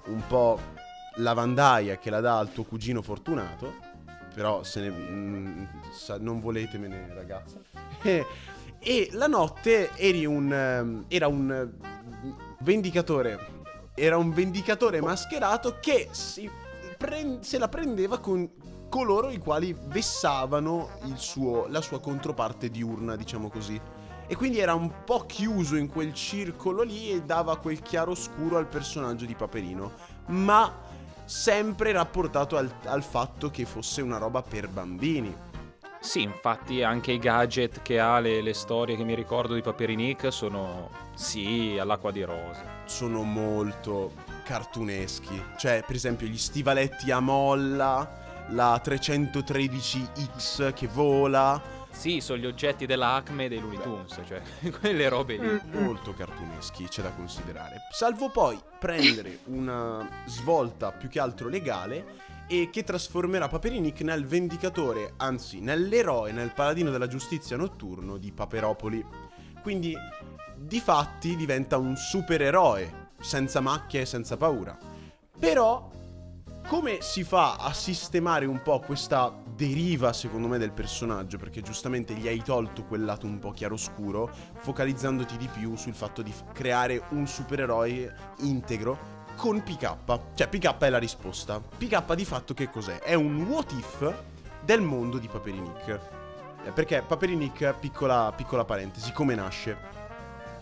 un 0.05 0.21
po' 0.27 0.59
lavandaia 1.15 1.97
che 1.97 2.09
la 2.09 2.19
dà 2.19 2.37
al 2.37 2.51
tuo 2.51 2.63
cugino 2.63 3.01
fortunato, 3.01 3.73
però 4.33 4.63
se 4.63 4.81
ne, 4.81 4.89
mm, 4.89 5.63
sa- 5.91 6.19
non 6.19 6.39
voletemene 6.39 7.11
ragazza. 7.13 7.59
E, 8.01 8.25
e 8.79 9.09
la 9.13 9.27
notte 9.27 9.95
eri 9.95 10.25
un, 10.25 10.53
ehm, 10.53 11.05
era 11.07 11.27
un 11.27 11.71
vendicatore, 12.59 13.55
era 13.93 14.17
un 14.17 14.31
vendicatore 14.31 15.01
mascherato 15.01 15.77
che 15.79 16.09
si 16.11 16.49
pren- 16.97 17.41
se 17.41 17.57
la 17.57 17.67
prendeva 17.67 18.19
con 18.19 18.49
coloro 18.89 19.29
i 19.29 19.37
quali 19.37 19.75
vessavano 19.77 20.89
suo- 21.15 21.67
la 21.67 21.81
sua 21.81 21.99
controparte 21.99 22.69
diurna, 22.69 23.15
diciamo 23.15 23.49
così. 23.49 23.79
E 24.29 24.35
quindi 24.35 24.59
era 24.59 24.73
un 24.73 25.03
po' 25.05 25.25
chiuso 25.25 25.77
in 25.77 25.87
quel 25.87 26.13
circolo 26.13 26.83
lì 26.83 27.11
e 27.11 27.21
dava 27.21 27.57
quel 27.57 27.81
chiaro 27.81 28.13
scuro 28.13 28.57
al 28.57 28.67
personaggio 28.67 29.25
di 29.25 29.35
Paperino, 29.35 29.91
ma 30.27 30.73
sempre 31.23 31.91
rapportato 31.91 32.57
al, 32.57 32.69
al 32.85 33.03
fatto 33.03 33.49
che 33.49 33.65
fosse 33.65 34.01
una 34.01 34.17
roba 34.17 34.41
per 34.41 34.67
bambini. 34.67 35.33
Sì, 35.99 36.21
infatti 36.21 36.83
anche 36.83 37.11
i 37.11 37.19
gadget 37.19 37.81
che 37.81 37.99
ha, 37.99 38.19
le, 38.19 38.41
le 38.41 38.53
storie 38.53 38.95
che 38.95 39.03
mi 39.03 39.15
ricordo 39.15 39.53
di 39.55 39.61
Paperinic 39.61 40.31
sono, 40.31 40.89
sì, 41.13 41.77
all'acqua 41.79 42.11
di 42.11 42.23
rose. 42.23 42.63
Sono 42.85 43.23
molto 43.23 44.13
cartuneschi. 44.43 45.41
Cioè, 45.57 45.83
per 45.85 45.95
esempio, 45.95 46.27
gli 46.27 46.37
stivaletti 46.37 47.11
a 47.11 47.19
molla, 47.19 48.45
la 48.49 48.81
313X 48.83 50.73
che 50.73 50.87
vola. 50.87 51.75
Sì, 51.89 52.21
sono 52.21 52.39
gli 52.39 52.45
oggetti 52.45 52.85
della 52.85 53.13
Acme 53.13 53.45
e 53.45 53.49
dei 53.49 53.59
Looney 53.59 53.81
Tunes, 53.81 54.21
cioè 54.27 54.41
quelle 54.79 55.09
robe 55.09 55.37
lì. 55.37 55.47
Mm. 55.47 55.83
molto 55.83 56.13
cartuneschi, 56.13 56.87
c'è 56.87 57.01
da 57.01 57.09
considerare. 57.11 57.77
Salvo 57.91 58.29
poi 58.29 58.59
prendere 58.79 59.39
una 59.45 60.07
svolta 60.25 60.91
più 60.91 61.09
che 61.09 61.19
altro 61.19 61.49
legale 61.49 62.25
e 62.47 62.69
che 62.71 62.83
trasformerà 62.83 63.49
Paperinic 63.49 64.01
nel 64.01 64.25
vendicatore, 64.25 65.13
anzi 65.17 65.59
nell'eroe, 65.59 66.31
nel 66.31 66.53
paladino 66.53 66.91
della 66.91 67.07
giustizia 67.07 67.57
notturno 67.57 68.17
di 68.17 68.31
Paperopoli. 68.31 69.05
Quindi, 69.61 69.93
di 70.55 70.79
fatti, 70.79 71.35
diventa 71.35 71.77
un 71.77 71.95
supereroe, 71.97 73.09
senza 73.19 73.59
macchie 73.59 74.01
e 74.01 74.05
senza 74.05 74.37
paura. 74.37 74.77
Però, 75.37 75.91
come 76.67 76.97
si 77.01 77.23
fa 77.23 77.55
a 77.55 77.73
sistemare 77.73 78.45
un 78.45 78.61
po' 78.61 78.79
questa 78.79 79.33
deriva, 79.55 80.13
secondo 80.13 80.47
me, 80.47 80.57
del 80.57 80.71
personaggio? 80.71 81.37
Perché 81.37 81.61
giustamente 81.61 82.13
gli 82.13 82.27
hai 82.27 82.41
tolto 82.41 82.85
quel 82.85 83.03
lato 83.03 83.25
un 83.25 83.39
po' 83.39 83.51
chiaroscuro, 83.51 84.29
focalizzandoti 84.59 85.35
di 85.35 85.47
più 85.47 85.75
sul 85.75 85.93
fatto 85.93 86.21
di 86.21 86.33
creare 86.53 87.03
un 87.09 87.27
supereroe 87.27 88.13
integro 88.39 89.16
con 89.37 89.61
PK. 89.61 89.95
Cioè, 90.33 90.47
PK 90.49 90.77
è 90.79 90.89
la 90.89 90.97
risposta. 90.97 91.59
PK 91.61 92.15
di 92.15 92.25
fatto 92.25 92.53
che 92.53 92.69
cos'è? 92.69 92.97
È 92.99 93.13
un 93.13 93.43
what 93.43 93.71
if 93.71 94.13
del 94.65 94.81
mondo 94.81 95.19
di 95.19 95.27
Paperinic. 95.27 95.99
Eh, 96.65 96.71
Perché 96.71 97.03
Paperinic, 97.03 97.75
piccola, 97.79 98.33
piccola 98.35 98.65
parentesi, 98.65 99.13
come 99.13 99.35
nasce? 99.35 99.95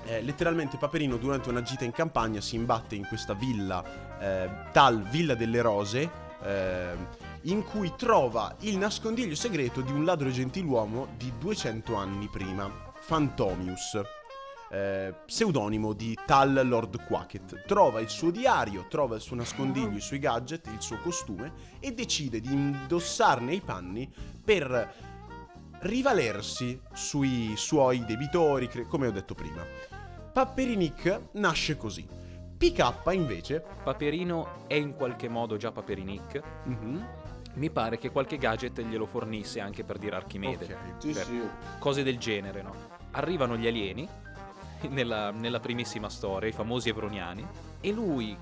Eh, 0.05 0.21
letteralmente 0.21 0.77
Paperino 0.77 1.17
durante 1.17 1.49
una 1.49 1.63
gita 1.63 1.83
in 1.85 1.91
campagna 1.91 2.41
si 2.41 2.55
imbatte 2.55 2.93
in 2.93 3.07
questa 3.07 3.33
villa, 3.33 3.83
eh, 4.19 4.49
tal 4.71 5.01
Villa 5.01 5.33
delle 5.33 5.61
Rose, 5.61 6.09
eh, 6.43 6.95
in 7.43 7.63
cui 7.63 7.93
trova 7.97 8.55
il 8.59 8.77
nascondiglio 8.77 9.35
segreto 9.35 9.81
di 9.81 9.91
un 9.91 10.05
ladro 10.05 10.29
gentiluomo 10.29 11.07
di 11.17 11.31
200 11.39 11.95
anni 11.95 12.27
prima, 12.27 12.69
Fantomius, 12.99 13.99
eh, 14.69 15.13
pseudonimo 15.25 15.93
di 15.93 16.17
tal 16.25 16.61
Lord 16.67 17.03
Quacket. 17.05 17.65
Trova 17.65 17.99
il 17.99 18.09
suo 18.09 18.31
diario, 18.31 18.85
trova 18.89 19.15
il 19.15 19.21
suo 19.21 19.35
nascondiglio, 19.35 19.97
i 19.97 20.01
suoi 20.01 20.19
gadget, 20.19 20.67
il 20.67 20.81
suo 20.81 20.97
costume 20.97 21.53
e 21.79 21.91
decide 21.93 22.39
di 22.41 22.51
indossarne 22.51 23.53
i 23.53 23.61
panni 23.61 24.11
per 24.43 24.93
rivalersi 25.79 26.79
sui 26.93 27.53
suoi 27.55 28.03
debitori, 28.05 28.67
cre- 28.67 28.87
come 28.87 29.07
ho 29.07 29.11
detto 29.11 29.33
prima. 29.35 29.63
Paperinic 30.33 31.19
nasce 31.33 31.77
così. 31.77 32.07
PK 32.57 33.01
invece 33.11 33.63
Paperino 33.83 34.63
è 34.67 34.75
in 34.75 34.95
qualche 34.95 35.27
modo 35.29 35.57
già 35.57 35.71
Paperinic. 35.71 36.41
mhm, 36.63 37.07
Mi 37.55 37.69
pare 37.69 37.97
che 37.97 38.09
qualche 38.11 38.37
gadget 38.37 38.81
glielo 38.81 39.05
fornisse 39.05 39.59
anche 39.61 39.83
per 39.85 39.97
dire 39.97 40.15
Archimede. 40.15 40.65
ok. 40.65 40.77
Sì, 41.01 41.11
Per- 41.11 41.25
sì. 41.25 41.41
Cose 41.79 42.03
del 42.03 42.17
genere, 42.17 42.61
no? 42.61 42.73
Arrivano 43.11 43.55
gli 43.55 43.67
alieni, 43.67 44.07
nella, 44.87 45.31
nella 45.31 45.59
primissima 45.59 46.09
storia, 46.09 46.49
i 46.49 46.53
famosi 46.53 46.89
evroniani, 46.89 47.45
e 47.81 47.91
lui, 47.91 48.37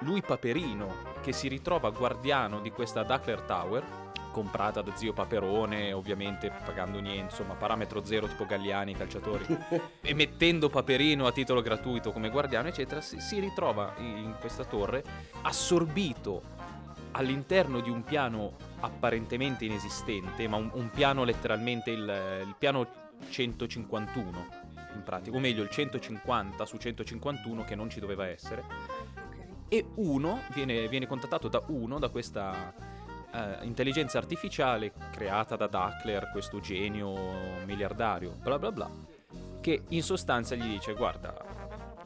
lui 0.00 0.22
Paperino, 0.22 1.08
che 1.20 1.32
si 1.32 1.48
ritrova 1.48 1.90
guardiano 1.90 2.60
di 2.60 2.70
questa 2.70 3.02
Duckler 3.02 3.40
Tower, 3.42 3.84
comprata 4.30 4.80
da 4.80 4.94
zio 4.96 5.12
Paperone, 5.12 5.92
ovviamente 5.92 6.50
pagando 6.64 7.00
niente, 7.00 7.32
insomma, 7.32 7.54
parametro 7.54 8.04
zero 8.04 8.26
tipo 8.26 8.46
Galliani, 8.46 8.94
calciatori, 8.94 9.44
e 10.00 10.14
mettendo 10.14 10.68
Paperino 10.68 11.26
a 11.26 11.32
titolo 11.32 11.60
gratuito 11.60 12.12
come 12.12 12.30
guardiano, 12.30 12.68
eccetera, 12.68 13.00
si, 13.00 13.20
si 13.20 13.38
ritrova 13.38 13.94
in 13.98 14.36
questa 14.40 14.64
torre 14.64 15.02
assorbito 15.42 16.42
all'interno 17.12 17.80
di 17.80 17.90
un 17.90 18.04
piano 18.04 18.56
apparentemente 18.80 19.64
inesistente, 19.64 20.46
ma 20.48 20.56
un, 20.56 20.70
un 20.72 20.90
piano 20.90 21.24
letteralmente 21.24 21.90
il, 21.90 22.42
il 22.46 22.54
piano 22.58 22.86
151 23.28 24.59
in 24.94 25.02
pratica, 25.02 25.36
o 25.36 25.40
meglio 25.40 25.62
il 25.62 25.70
150 25.70 26.64
su 26.64 26.76
151 26.76 27.64
che 27.64 27.74
non 27.74 27.90
ci 27.90 28.00
doveva 28.00 28.26
essere. 28.26 28.64
E 29.68 29.84
uno 29.96 30.40
viene, 30.54 30.88
viene 30.88 31.06
contattato 31.06 31.48
da 31.48 31.62
uno, 31.68 31.98
da 31.98 32.08
questa 32.08 32.74
uh, 33.32 33.64
intelligenza 33.64 34.18
artificiale 34.18 34.92
creata 35.12 35.56
da 35.56 35.66
Duckler, 35.66 36.30
questo 36.32 36.60
genio 36.60 37.16
miliardario, 37.64 38.36
bla 38.42 38.58
bla 38.58 38.72
bla, 38.72 38.90
che 39.60 39.84
in 39.88 40.02
sostanza 40.02 40.54
gli 40.54 40.66
dice 40.66 40.94
guarda, 40.94 41.49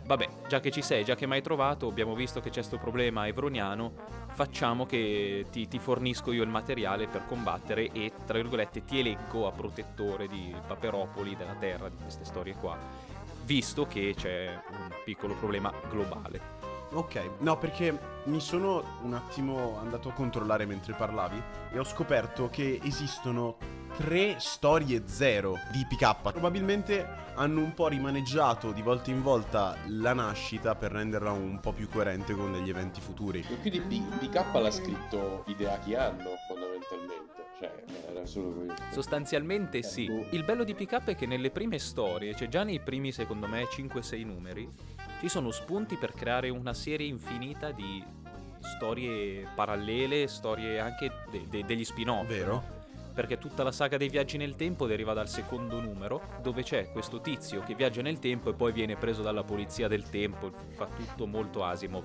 vabbè, 0.04 0.28
già 0.48 0.60
che 0.60 0.70
ci 0.70 0.82
sei, 0.82 1.04
già 1.04 1.14
che 1.14 1.26
mi 1.26 1.34
hai 1.34 1.42
trovato, 1.42 1.88
abbiamo 1.88 2.14
visto 2.14 2.40
che 2.40 2.48
c'è 2.48 2.60
questo 2.60 2.78
problema 2.78 3.26
evroniano, 3.26 3.92
facciamo 4.32 4.86
che 4.86 5.46
ti, 5.50 5.66
ti, 5.68 5.78
fornisco 5.78 6.32
io 6.32 6.42
il 6.42 6.48
materiale 6.48 7.06
per 7.06 7.26
combattere 7.26 7.90
e, 7.92 8.12
tra 8.26 8.38
virgolette, 8.38 8.84
ti 8.84 8.98
eleggo 8.98 9.46
a 9.46 9.52
protettore 9.52 10.26
di 10.26 10.54
Paperopoli, 10.66 11.36
della 11.36 11.54
Terra, 11.54 11.88
di 11.88 11.96
queste 12.00 12.24
storie 12.24 12.54
qua, 12.54 12.76
visto 13.44 13.86
che 13.86 14.14
c'è 14.16 14.58
un 14.70 14.90
piccolo 15.04 15.34
problema 15.34 15.72
globale. 15.88 16.63
Ok, 16.94 17.30
no 17.40 17.58
perché 17.58 17.98
mi 18.26 18.38
sono 18.38 19.00
un 19.02 19.14
attimo 19.14 19.76
andato 19.80 20.10
a 20.10 20.12
controllare 20.12 20.64
mentre 20.64 20.92
parlavi 20.92 21.42
e 21.72 21.78
ho 21.80 21.82
scoperto 21.82 22.48
che 22.48 22.78
esistono 22.84 23.56
tre 23.96 24.36
storie 24.38 25.02
zero 25.06 25.58
di 25.72 25.84
PK. 25.88 26.30
Probabilmente 26.30 27.04
hanno 27.34 27.60
un 27.62 27.74
po' 27.74 27.88
rimaneggiato 27.88 28.70
di 28.70 28.80
volta 28.80 29.10
in 29.10 29.22
volta 29.22 29.76
la 29.88 30.12
nascita 30.12 30.76
per 30.76 30.92
renderla 30.92 31.32
un 31.32 31.58
po' 31.58 31.72
più 31.72 31.88
coerente 31.88 32.32
con 32.32 32.52
degli 32.52 32.70
eventi 32.70 33.00
futuri. 33.00 33.44
E 33.48 33.58
quindi 33.58 33.80
P- 33.80 34.26
PK 34.26 34.54
l'ha 34.54 34.70
scritto 34.70 35.42
Hideaki 35.46 35.96
Anno 35.96 36.30
fondamentalmente. 36.46 37.32
Cioè, 37.58 37.72
era 38.08 38.26
solo 38.26 38.50
lui. 38.50 38.72
Sostanzialmente 38.92 39.82
sì. 39.82 40.06
boh. 40.06 40.26
Il 40.30 40.44
bello 40.44 40.64
di 40.64 40.74
PK 40.74 41.04
è 41.06 41.16
che 41.16 41.26
nelle 41.26 41.50
prime 41.50 41.78
storie, 41.78 42.34
cioè 42.34 42.48
già 42.48 42.62
nei 42.62 42.80
primi 42.80 43.10
secondo 43.10 43.46
me 43.48 43.64
5-6 43.64 44.24
numeri, 44.24 44.68
ci 45.20 45.28
sono 45.28 45.50
spunti 45.50 45.96
per 45.96 46.12
creare 46.12 46.48
una 46.48 46.74
serie 46.74 47.06
infinita 47.06 47.70
di 47.70 48.02
storie 48.60 49.46
parallele, 49.54 50.26
storie 50.26 50.80
anche 50.80 51.10
de- 51.30 51.46
de- 51.48 51.64
degli 51.64 51.84
spin-off. 51.84 52.26
Vero? 52.26 52.72
Perché 53.14 53.38
tutta 53.38 53.62
la 53.62 53.70
saga 53.70 53.96
dei 53.96 54.08
viaggi 54.08 54.36
nel 54.36 54.56
tempo 54.56 54.86
deriva 54.88 55.12
dal 55.12 55.28
secondo 55.28 55.80
numero, 55.80 56.20
dove 56.42 56.64
c'è 56.64 56.90
questo 56.90 57.20
tizio 57.20 57.62
che 57.62 57.74
viaggia 57.76 58.02
nel 58.02 58.18
tempo 58.18 58.50
e 58.50 58.54
poi 58.54 58.72
viene 58.72 58.96
preso 58.96 59.22
dalla 59.22 59.44
polizia 59.44 59.86
del 59.86 60.10
tempo, 60.10 60.50
fa 60.70 60.86
tutto 60.86 61.24
molto 61.26 61.62
Asimov. 61.64 62.02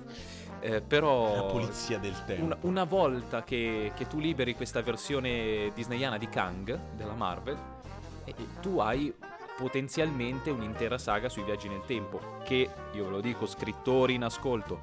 Eh, 0.60 0.80
però 0.82 1.34
La 1.34 1.42
polizia 1.52 1.98
del 1.98 2.14
tempo. 2.26 2.44
una, 2.44 2.56
una 2.60 2.84
volta 2.84 3.42
che, 3.42 3.90
che 3.96 4.06
tu 4.06 4.20
liberi 4.20 4.54
questa 4.54 4.82
versione 4.82 5.72
disneyana 5.74 6.16
di 6.16 6.28
Kang 6.28 6.78
della 6.94 7.14
Marvel, 7.14 7.58
tu 8.60 8.78
hai 8.78 9.12
potenzialmente 9.60 10.50
un'intera 10.50 10.96
saga 10.96 11.28
sui 11.28 11.42
viaggi 11.42 11.68
nel 11.68 11.82
tempo. 11.86 12.20
Che 12.42 12.70
io 12.92 13.04
ve 13.04 13.10
lo 13.10 13.20
dico, 13.20 13.46
scrittori 13.46 14.14
in 14.14 14.24
ascolto, 14.24 14.80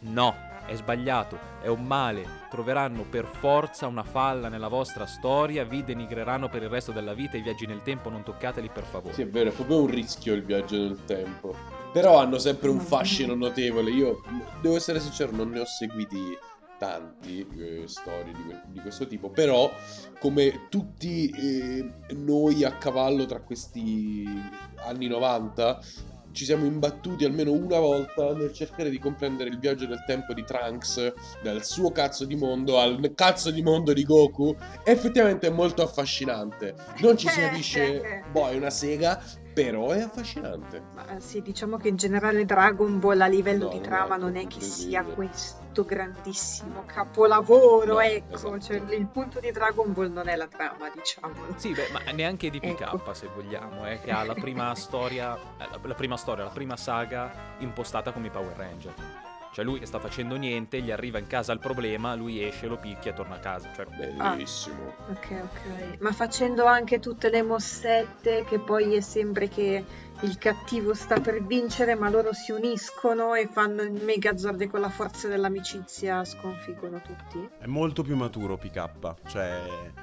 no, 0.00 0.34
è 0.66 0.74
sbagliato, 0.74 1.38
è 1.62 1.68
un 1.68 1.84
male. 1.86 2.26
Troveranno 2.50 3.04
per 3.08 3.26
forza 3.26 3.86
una 3.86 4.02
falla 4.02 4.48
nella 4.48 4.68
vostra 4.68 5.06
storia, 5.06 5.64
vi 5.64 5.84
denigreranno 5.84 6.48
per 6.48 6.62
il 6.62 6.68
resto 6.68 6.90
della 6.90 7.14
vita. 7.14 7.36
I 7.36 7.42
viaggi 7.42 7.66
nel 7.66 7.82
tempo 7.82 8.10
non 8.10 8.24
toccateli 8.24 8.68
per 8.68 8.84
favore. 8.84 9.14
Sì, 9.14 9.22
è 9.22 9.28
vero, 9.28 9.50
è 9.50 9.52
proprio 9.52 9.82
un 9.82 9.86
rischio 9.86 10.34
il 10.34 10.42
viaggio 10.42 10.76
nel 10.76 11.04
tempo. 11.04 11.54
Però 11.92 12.18
hanno 12.18 12.38
sempre 12.38 12.68
un 12.68 12.80
fascino 12.80 13.34
notevole. 13.34 13.90
Io 13.90 14.20
devo 14.60 14.76
essere 14.76 15.00
sincero, 15.00 15.30
non 15.34 15.50
ne 15.50 15.60
ho 15.60 15.64
seguiti 15.64 16.36
tanti 16.78 17.46
eh, 17.58 17.82
storie 17.86 18.32
di, 18.32 18.42
que- 18.44 18.62
di 18.68 18.80
questo 18.80 19.06
tipo. 19.06 19.30
Però, 19.30 19.70
come 20.18 20.66
tutti 20.68 21.28
eh, 21.30 21.90
noi 22.14 22.64
a 22.64 22.72
cavallo 22.76 23.26
tra 23.26 23.40
questi 23.40 24.24
anni 24.86 25.08
90, 25.08 25.80
ci 26.32 26.44
siamo 26.44 26.66
imbattuti 26.66 27.24
almeno 27.24 27.52
una 27.52 27.78
volta 27.78 28.32
nel 28.32 28.52
cercare 28.52 28.90
di 28.90 28.98
comprendere 28.98 29.50
il 29.50 29.58
viaggio 29.58 29.86
del 29.86 30.04
tempo 30.06 30.34
di 30.34 30.44
Trunks 30.44 31.12
dal 31.42 31.64
suo 31.64 31.90
cazzo 31.90 32.24
di 32.24 32.36
mondo 32.36 32.78
al 32.78 33.12
cazzo 33.14 33.50
di 33.50 33.62
mondo 33.62 33.92
di 33.92 34.04
Goku. 34.04 34.54
Effettivamente 34.84 35.48
è 35.48 35.50
molto 35.50 35.82
affascinante. 35.82 36.74
Non 37.00 37.16
ci 37.16 37.28
si 37.28 37.40
capisce, 37.40 38.22
boh, 38.30 38.50
è 38.50 38.56
una 38.56 38.70
sega, 38.70 39.20
però 39.52 39.88
è 39.90 40.02
affascinante. 40.02 40.80
Ma 40.94 41.18
sì, 41.18 41.42
diciamo 41.42 41.76
che 41.76 41.88
in 41.88 41.96
generale 41.96 42.44
Dragon 42.44 43.00
Ball 43.00 43.20
a 43.20 43.26
livello 43.26 43.64
No, 43.64 43.70
di 43.72 43.80
trama 43.80 44.16
no, 44.16 44.26
non 44.26 44.36
è 44.36 44.46
che 44.46 44.60
sia 44.60 45.02
questo 45.02 45.67
grandissimo 45.84 46.84
capolavoro, 46.86 47.94
No, 47.94 48.00
ecco, 48.00 48.34
esatto. 48.34 48.60
cioè, 48.60 48.76
il 48.94 49.06
punto 49.06 49.40
di 49.40 49.50
Dragon 49.50 49.92
Ball 49.92 50.12
non 50.12 50.28
è 50.28 50.36
la 50.36 50.46
trama, 50.46 50.90
diciamo. 50.94 51.34
Sì, 51.56 51.72
beh, 51.72 51.88
ma 51.92 52.00
neanche 52.12 52.50
di 52.50 52.60
PK 52.60 52.80
Ecco. 52.80 53.12
se 53.14 53.28
vogliamo, 53.34 53.86
eh, 53.88 54.00
che 54.00 54.10
ha 54.10 54.22
la 54.24 54.34
prima 54.34 54.74
storia, 54.76 55.34
eh, 55.36 55.68
la, 55.70 55.78
la 55.82 55.94
prima 55.94 56.16
storia, 56.16 56.44
la 56.44 56.50
prima 56.50 56.76
saga 56.76 57.30
impostata 57.58 58.12
come 58.12 58.26
i 58.28 58.30
Power 58.30 58.56
Ranger. 58.56 58.94
Cioè 59.58 59.66
lui 59.66 59.80
che 59.80 59.86
sta 59.86 59.98
facendo 59.98 60.36
niente, 60.36 60.80
gli 60.80 60.92
arriva 60.92 61.18
in 61.18 61.26
casa 61.26 61.52
il 61.52 61.58
problema, 61.58 62.14
lui 62.14 62.40
esce, 62.40 62.68
lo 62.68 62.76
picchia 62.76 63.10
e 63.10 63.14
torna 63.14 63.34
a 63.34 63.38
casa. 63.40 63.68
Cioè, 63.74 63.86
Bellissimo. 63.86 64.94
Ok, 65.08 65.30
ok. 65.32 65.98
Ma 65.98 66.12
facendo 66.12 66.64
anche 66.64 67.00
tutte 67.00 67.28
le 67.28 67.42
mossette 67.42 68.44
che 68.44 68.60
poi 68.60 68.94
è 68.94 69.00
sempre 69.00 69.48
che 69.48 69.84
il 70.20 70.38
cattivo 70.38 70.94
sta 70.94 71.18
per 71.18 71.42
vincere, 71.44 71.96
ma 71.96 72.08
loro 72.08 72.32
si 72.32 72.52
uniscono 72.52 73.34
e 73.34 73.48
fanno 73.50 73.82
il 73.82 73.90
Megazord 74.00 74.60
e 74.60 74.68
con 74.68 74.78
la 74.78 74.90
forza 74.90 75.26
dell'amicizia 75.26 76.24
sconfiggono 76.24 77.00
tutti. 77.02 77.48
È 77.58 77.66
molto 77.66 78.04
più 78.04 78.14
maturo 78.14 78.56
PK, 78.56 79.14
cioè 79.26 79.60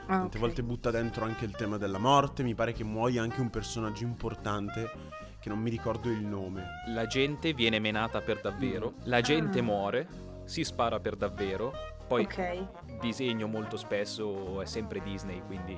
Ah, 0.08 0.18
tante 0.18 0.36
ok. 0.36 0.44
volte 0.44 0.64
butta 0.64 0.92
dentro 0.92 1.24
anche 1.24 1.46
il 1.46 1.56
tema 1.56 1.78
della 1.78 1.98
morte, 1.98 2.44
mi 2.44 2.56
pare 2.56 2.74
che 2.74 2.84
muoia 2.84 3.22
anche 3.22 3.40
un 3.40 3.50
personaggio 3.50 4.04
importante 4.04 5.24
che 5.46 5.50
non 5.50 5.60
mi 5.60 5.70
ricordo 5.70 6.10
il 6.10 6.26
nome. 6.26 6.66
la 6.88 7.06
gente 7.06 7.54
viene 7.54 7.78
menata 7.78 8.20
per 8.20 8.42
davvero, 8.42 8.94
la 9.04 9.22
gente 9.22 9.60
Ah. 9.60 9.62
muore, 9.62 10.08
si 10.46 10.64
spara 10.64 11.00
per 11.00 11.16
davvero, 11.16 11.72
poi 12.08 12.24
Ok. 12.24 12.68
disegno 13.00 13.46
molto 13.46 13.78
spesso 13.78 14.60
è 14.62 14.66
sempre 14.66 15.02
Disney, 15.04 15.44
quindi 15.46 15.78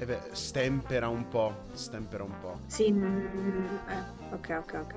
E 0.00 0.04
beh, 0.06 0.28
stempera 0.30 1.08
un 1.08 1.26
po', 1.26 1.62
stempera 1.72 2.22
un 2.22 2.38
po'. 2.40 2.60
Sì, 2.66 2.92
mm, 2.92 3.64
eh, 3.88 4.34
ok, 4.34 4.56
ok, 4.60 4.74
ok. 4.84 4.94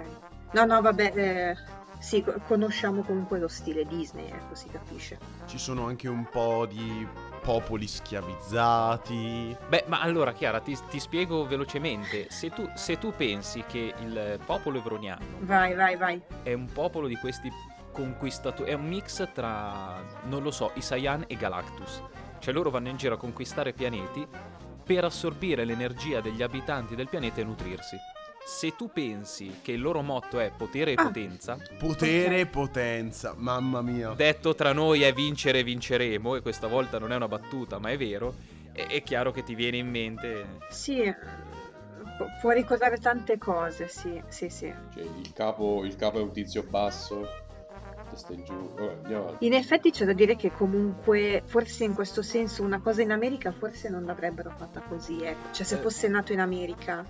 No, 0.51 0.65
no, 0.65 0.81
vabbè, 0.81 1.11
eh, 1.15 1.55
sì, 2.01 2.23
co- 2.23 2.33
conosciamo 2.47 3.03
comunque 3.03 3.37
lo 3.39 3.47
stile 3.47 3.85
Disney, 3.85 4.27
ecco, 4.27 4.55
si 4.55 4.67
capisce. 4.69 5.19
Ci 5.45 5.57
sono 5.57 5.85
anche 5.85 6.07
un 6.07 6.27
po' 6.29 6.65
di 6.65 7.07
popoli 7.41 7.87
schiavizzati. 7.87 9.55
Beh, 9.67 9.85
ma 9.87 10.01
allora 10.01 10.33
Chiara, 10.33 10.59
ti, 10.59 10.77
ti 10.89 10.99
spiego 10.99 11.45
velocemente. 11.45 12.27
Se 12.29 12.49
tu, 12.49 12.69
se 12.75 12.97
tu 12.97 13.13
pensi 13.15 13.63
che 13.67 13.93
il 13.99 14.39
popolo 14.45 14.77
evroniano 14.79 15.23
Vai, 15.39 15.73
vai, 15.75 15.95
vai. 15.95 16.21
è 16.43 16.53
un 16.53 16.69
popolo 16.71 17.07
di 17.07 17.15
questi 17.15 17.49
conquistatori, 17.91 18.71
è 18.71 18.73
un 18.73 18.87
mix 18.87 19.29
tra, 19.33 20.01
non 20.23 20.41
lo 20.43 20.51
so, 20.51 20.71
i 20.75 20.81
Saiyan 20.81 21.25
e 21.27 21.35
Galactus. 21.35 22.01
Cioè 22.39 22.53
loro 22.53 22.69
vanno 22.69 22.89
in 22.89 22.97
giro 22.97 23.15
a 23.15 23.17
conquistare 23.17 23.73
pianeti 23.73 24.25
per 24.83 25.03
assorbire 25.05 25.63
l'energia 25.63 26.21
degli 26.21 26.41
abitanti 26.41 26.95
del 26.95 27.07
pianeta 27.07 27.41
e 27.41 27.43
nutrirsi. 27.43 27.95
Se 28.43 28.75
tu 28.75 28.89
pensi 28.91 29.59
che 29.61 29.71
il 29.73 29.81
loro 29.81 30.01
motto 30.01 30.39
è 30.39 30.51
potere 30.55 30.91
e 30.91 30.95
Ah. 30.97 31.03
potenza, 31.03 31.57
Potere 31.79 32.39
e 32.41 32.45
potenza, 32.47 33.33
mamma 33.37 33.81
mia. 33.81 34.13
detto 34.15 34.55
tra 34.55 34.73
noi 34.73 35.03
è 35.03 35.13
vincere 35.13 35.59
e 35.59 35.63
vinceremo, 35.63 36.35
e 36.35 36.41
questa 36.41 36.67
volta 36.67 36.99
non 36.99 37.11
è 37.11 37.15
una 37.15 37.27
battuta, 37.27 37.77
ma 37.79 37.89
è 37.91 37.97
vero, 37.97 38.33
è, 38.73 38.87
è 38.87 39.03
chiaro 39.03 39.31
che 39.31 39.43
ti 39.43 39.55
viene 39.55 39.77
in 39.77 39.89
mente 39.89 40.57
Sì, 40.69 41.01
pu- 42.17 42.25
può 42.41 42.51
ricordare 42.51 42.97
tante 42.97 43.37
cose, 43.37 43.87
sì, 43.87 44.21
sì, 44.27 44.49
sì. 44.49 44.73
Cioè, 44.93 45.03
il 45.03 45.31
capo, 45.33 45.83
il 45.85 45.95
capo 45.95 46.19
è 46.19 46.21
un 46.21 46.31
tizio 46.31 46.63
basso, 46.63 47.25
testa 48.09 48.33
in 48.33 48.43
giù. 48.43 48.73
Vabbè, 48.73 48.93
andiamo 49.03 49.23
avanti. 49.27 49.45
In 49.45 49.53
effetti 49.53 49.91
c'è 49.91 50.03
da 50.05 50.13
dire 50.13 50.35
che 50.35 50.51
comunque, 50.51 51.43
forse 51.45 51.83
in 51.85 51.93
questo 51.93 52.21
senso, 52.21 52.63
una 52.63 52.81
cosa 52.81 53.01
in 53.01 53.11
America 53.11 53.51
forse 53.53 53.87
non 53.87 54.03
l'avrebbero 54.03 54.51
fatta 54.57 54.81
così, 54.81 55.21
ecco. 55.23 55.53
Cioè 55.53 55.65
se 55.65 55.75
Eh. 55.75 55.77
fosse 55.79 56.07
nato 56.09 56.33
in 56.33 56.39
America, 56.41 57.05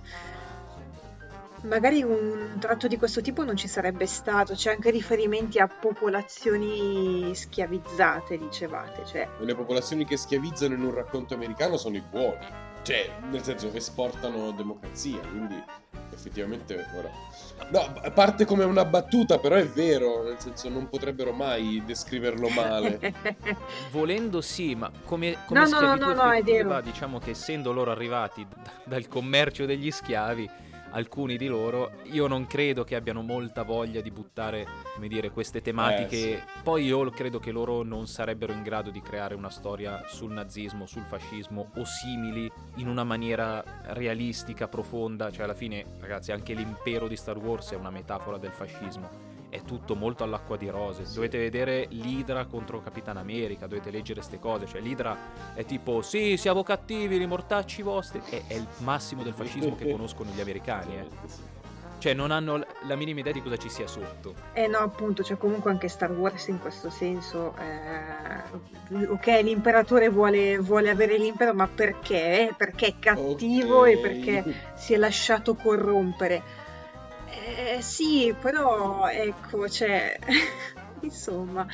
magari 1.63 2.01
un 2.03 2.57
tratto 2.59 2.87
di 2.87 2.97
questo 2.97 3.21
tipo 3.21 3.43
non 3.43 3.55
ci 3.55 3.67
sarebbe 3.67 4.05
stato. 4.05 4.53
C'è 4.53 4.71
anche 4.71 4.89
riferimenti 4.89 5.59
a 5.59 5.67
popolazioni 5.67 7.33
schiavizzate, 7.33 8.37
dicevate. 8.37 9.05
Cioè, 9.05 9.27
Le 9.39 9.55
popolazioni 9.55 10.05
che 10.05 10.17
schiavizzano 10.17 10.73
in 10.73 10.83
un 10.83 10.93
racconto 10.93 11.33
americano 11.33 11.77
sono 11.77 11.95
i 11.97 12.03
buoni. 12.07 12.69
Cioè, 12.83 13.09
nel 13.29 13.43
senso, 13.43 13.71
esportano 13.73 14.51
democrazia, 14.51 15.19
quindi 15.19 15.63
effettivamente 16.13 16.85
ora... 16.95 17.09
No, 17.69 18.11
parte 18.13 18.45
come 18.45 18.63
una 18.63 18.85
battuta, 18.85 19.37
però 19.37 19.55
è 19.55 19.65
vero, 19.67 20.23
nel 20.23 20.39
senso 20.39 20.67
non 20.67 20.89
potrebbero 20.89 21.31
mai 21.31 21.83
descriverlo 21.85 22.49
male. 22.49 23.13
Volendo 23.91 24.41
sì, 24.41 24.73
ma 24.75 24.91
come, 25.05 25.37
come 25.45 25.59
No, 25.59 25.67
no, 25.67 25.79
no, 25.79 25.95
schiavitù 25.95 26.05
no, 26.05 26.13
no, 26.25 26.31
è 26.31 26.41
vero. 26.41 26.81
diciamo 26.81 27.19
che 27.19 27.29
essendo 27.31 27.71
loro 27.71 27.91
arrivati 27.91 28.45
d- 28.45 28.55
dal 28.85 29.07
commercio 29.07 29.65
degli 29.65 29.91
schiavi, 29.91 30.49
alcuni 30.91 31.37
di 31.37 31.47
loro, 31.47 31.91
io 32.03 32.27
non 32.27 32.47
credo 32.47 32.83
che 32.83 32.95
abbiano 32.95 33.21
molta 33.21 33.63
voglia 33.63 34.01
di 34.01 34.11
buttare, 34.11 34.65
come 34.95 35.07
dire, 35.07 35.31
queste 35.31 35.61
tematiche. 35.61 36.37
Eh, 36.37 36.43
Poi 36.63 36.85
io 36.85 37.09
credo 37.09 37.39
che 37.39 37.51
loro 37.51 37.83
non 37.83 38.07
sarebbero 38.07 38.53
in 38.53 38.63
grado 38.63 38.89
di 38.89 39.01
creare 39.01 39.35
una 39.35 39.49
storia 39.49 40.03
sul 40.07 40.31
nazismo, 40.31 40.85
sul 40.85 41.03
fascismo 41.03 41.71
o 41.75 41.85
simili 41.85 42.51
in 42.75 42.87
una 42.87 43.03
maniera 43.03 43.63
realistica, 43.93 44.67
profonda. 44.67 45.31
Cioè, 45.31 45.43
alla 45.43 45.53
fine, 45.53 45.85
ragazzi, 45.99 46.31
anche 46.31 46.53
l'impero 46.53 47.07
di 47.07 47.15
Star 47.15 47.37
Wars 47.37 47.71
è 47.71 47.75
una 47.75 47.89
metafora 47.89 48.37
del 48.37 48.51
fascismo. 48.51 49.30
È 49.51 49.63
tutto 49.63 49.95
molto 49.95 50.23
all'acqua 50.23 50.55
di 50.55 50.69
rose. 50.69 51.03
Dovete 51.13 51.37
vedere 51.37 51.85
l'Idra 51.89 52.45
contro 52.45 52.81
Capitan 52.81 53.17
America, 53.17 53.67
dovete 53.67 53.91
leggere 53.91 54.19
queste 54.21 54.39
cose. 54.39 54.65
Cioè, 54.65 54.79
l'Idra 54.79 55.17
è 55.53 55.65
tipo, 55.65 56.01
sì, 56.01 56.37
siamo 56.37 56.63
cattivi, 56.63 57.21
i 57.21 57.25
mortacci 57.27 57.81
vostri. 57.81 58.21
È, 58.29 58.43
è 58.47 58.53
il 58.53 58.65
massimo 58.77 59.23
del 59.23 59.33
fascismo 59.33 59.75
che 59.75 59.91
conoscono 59.91 60.31
gli 60.33 60.39
americani, 60.39 60.95
eh. 60.95 61.49
Cioè, 61.97 62.13
non 62.13 62.31
hanno 62.31 62.65
la 62.87 62.95
minima 62.95 63.19
idea 63.19 63.33
di 63.33 63.43
cosa 63.43 63.57
ci 63.57 63.67
sia 63.69 63.87
sotto. 63.87 64.33
Eh 64.53 64.67
no, 64.67 64.77
appunto, 64.77 65.21
cioè 65.21 65.35
comunque 65.37 65.69
anche 65.69 65.89
Star 65.89 66.11
Wars 66.11 66.47
in 66.47 66.57
questo 66.59 66.89
senso, 66.89 67.53
eh, 67.59 69.05
ok, 69.05 69.27
l'imperatore 69.43 70.07
vuole, 70.07 70.57
vuole 70.59 70.89
avere 70.89 71.17
l'impero, 71.17 71.53
ma 71.53 71.67
perché? 71.67 72.53
Perché 72.57 72.87
è 72.87 72.93
cattivo 72.97 73.81
Ok. 73.81 73.87
e 73.89 73.97
perché 73.97 74.55
si 74.75 74.93
è 74.93 74.97
lasciato 74.97 75.55
corrompere. 75.55 76.59
Eh, 77.43 77.81
sì, 77.81 78.35
però 78.39 79.07
ecco, 79.07 79.67
cioè, 79.67 80.17
insomma, 81.01 81.65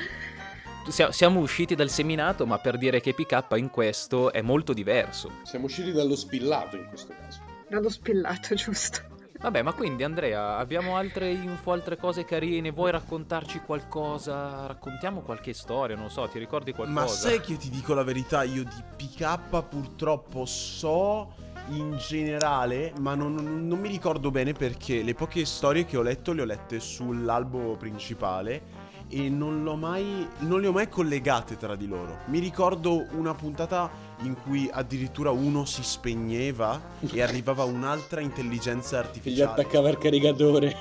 Sia- 0.87 1.11
Siamo 1.11 1.41
usciti 1.41 1.75
dal 1.75 1.89
seminato, 1.89 2.45
ma 2.45 2.59
per 2.59 2.77
dire 2.77 3.01
che 3.01 3.13
PK 3.13 3.45
in 3.57 3.69
questo 3.69 4.31
è 4.31 4.41
molto 4.41 4.71
diverso. 4.71 5.31
Siamo 5.43 5.65
usciti 5.65 5.91
dallo 5.91 6.15
spillato 6.15 6.77
in 6.77 6.87
questo 6.87 7.13
caso. 7.19 7.41
dallo 7.67 7.89
spillato, 7.89 8.55
giusto? 8.55 9.15
Vabbè, 9.39 9.61
ma 9.61 9.73
quindi 9.73 10.03
Andrea, 10.03 10.57
abbiamo 10.57 10.95
altre 10.95 11.29
info, 11.29 11.71
altre 11.71 11.95
cose 11.97 12.25
carine? 12.25 12.71
Vuoi 12.71 12.89
raccontarci 12.89 13.59
qualcosa? 13.59 14.65
Raccontiamo 14.65 15.21
qualche 15.21 15.53
storia, 15.53 15.95
non 15.95 16.09
so, 16.09 16.27
ti 16.27 16.39
ricordi 16.39 16.71
qualcosa? 16.71 17.01
Ma 17.01 17.07
sai 17.07 17.39
che 17.41 17.55
ti 17.57 17.69
dico 17.69 17.93
la 17.93 18.03
verità, 18.03 18.41
io 18.43 18.63
di 18.63 18.83
PK 18.95 19.63
purtroppo 19.67 20.45
so 20.45 21.35
in 21.69 21.97
generale, 21.97 22.93
ma 22.99 23.15
non, 23.15 23.33
non- 23.33 23.67
non 23.67 23.79
mi 23.79 23.87
ricordo 23.87 24.31
bene 24.31 24.53
perché 24.53 25.01
le 25.03 25.13
poche 25.13 25.45
storie 25.45 25.85
che 25.85 25.97
ho 25.97 26.01
letto 26.01 26.31
le 26.33 26.41
ho 26.41 26.45
lette 26.45 26.79
sull'albo 26.79 27.75
principale 27.77 28.85
e 29.09 29.29
non, 29.29 29.63
l'ho 29.63 29.75
mai, 29.75 30.27
non 30.39 30.59
le 30.59 30.67
ho 30.67 30.71
mai 30.71 30.89
collegate 30.89 31.57
tra 31.57 31.75
di 31.75 31.87
loro. 31.87 32.19
Mi 32.25 32.39
ricordo 32.39 33.05
una 33.11 33.33
puntata 33.33 33.89
in 34.21 34.35
cui 34.41 34.69
addirittura 34.71 35.31
uno 35.31 35.65
si 35.65 35.83
spegneva 35.83 36.79
e 37.11 37.21
arrivava 37.21 37.63
un'altra 37.63 38.19
intelligenza 38.21 38.99
Che 39.01 39.03
gli 39.03 39.07
artificiale. 39.07 39.51
attaccava 39.61 39.89
il 39.89 39.97
caricatore. 39.97 40.75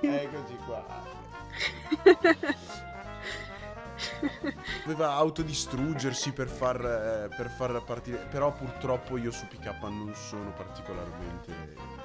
Eccoci 0.00 0.56
qua. 0.64 0.84
Doveva 4.84 5.12
autodistruggersi 5.12 6.32
per 6.32 6.48
far, 6.48 6.80
eh, 6.80 7.34
per 7.34 7.48
far 7.48 7.82
partire. 7.84 8.26
Però 8.30 8.52
purtroppo 8.52 9.16
io 9.16 9.30
su 9.30 9.46
PK 9.46 9.82
non 9.82 10.12
sono 10.14 10.52
particolarmente. 10.52 12.00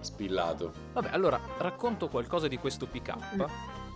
Spillato. 0.00 0.72
Vabbè, 0.92 1.08
allora 1.10 1.40
racconto 1.58 2.08
qualcosa 2.08 2.46
di 2.46 2.58
questo 2.58 2.86
PK, 2.86 3.16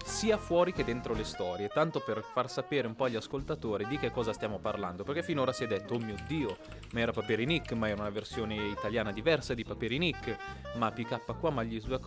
sia 0.05 0.39
fuori 0.39 0.73
che 0.73 0.85
dentro 0.85 1.15
le 1.15 1.25
storie, 1.25 1.69
tanto 1.69 2.01
per 2.01 2.23
far 2.23 2.51
sapere 2.51 2.87
un 2.87 2.97
po' 2.97 3.05
agli 3.05 3.17
ascoltatori 3.17 3.87
di 3.87 3.99
che 3.99 4.11
cosa 4.11 4.33
stiamo 4.33 4.59
parlando, 4.59 5.05
perché 5.05 5.23
finora 5.23 5.53
si 5.53 5.65
è 5.65 5.67
detto, 5.67 5.95
oh 5.95 5.99
mio 5.99 6.17
dio, 6.27 6.59
ma 6.93 7.01
era 7.01 7.13
Paperinik, 7.13 7.73
ma 7.73 7.89
era 7.89 8.01
una 8.01 8.11
versione 8.11 8.57
italiana 8.57 9.13
diversa 9.13 9.55
di 9.55 9.65
Paperinik, 9.65 10.37
ma 10.77 10.91
PK 10.91 11.39
qua, 11.39 11.51
ma 11.51 11.63
gli 11.63 11.81
che 11.81 12.01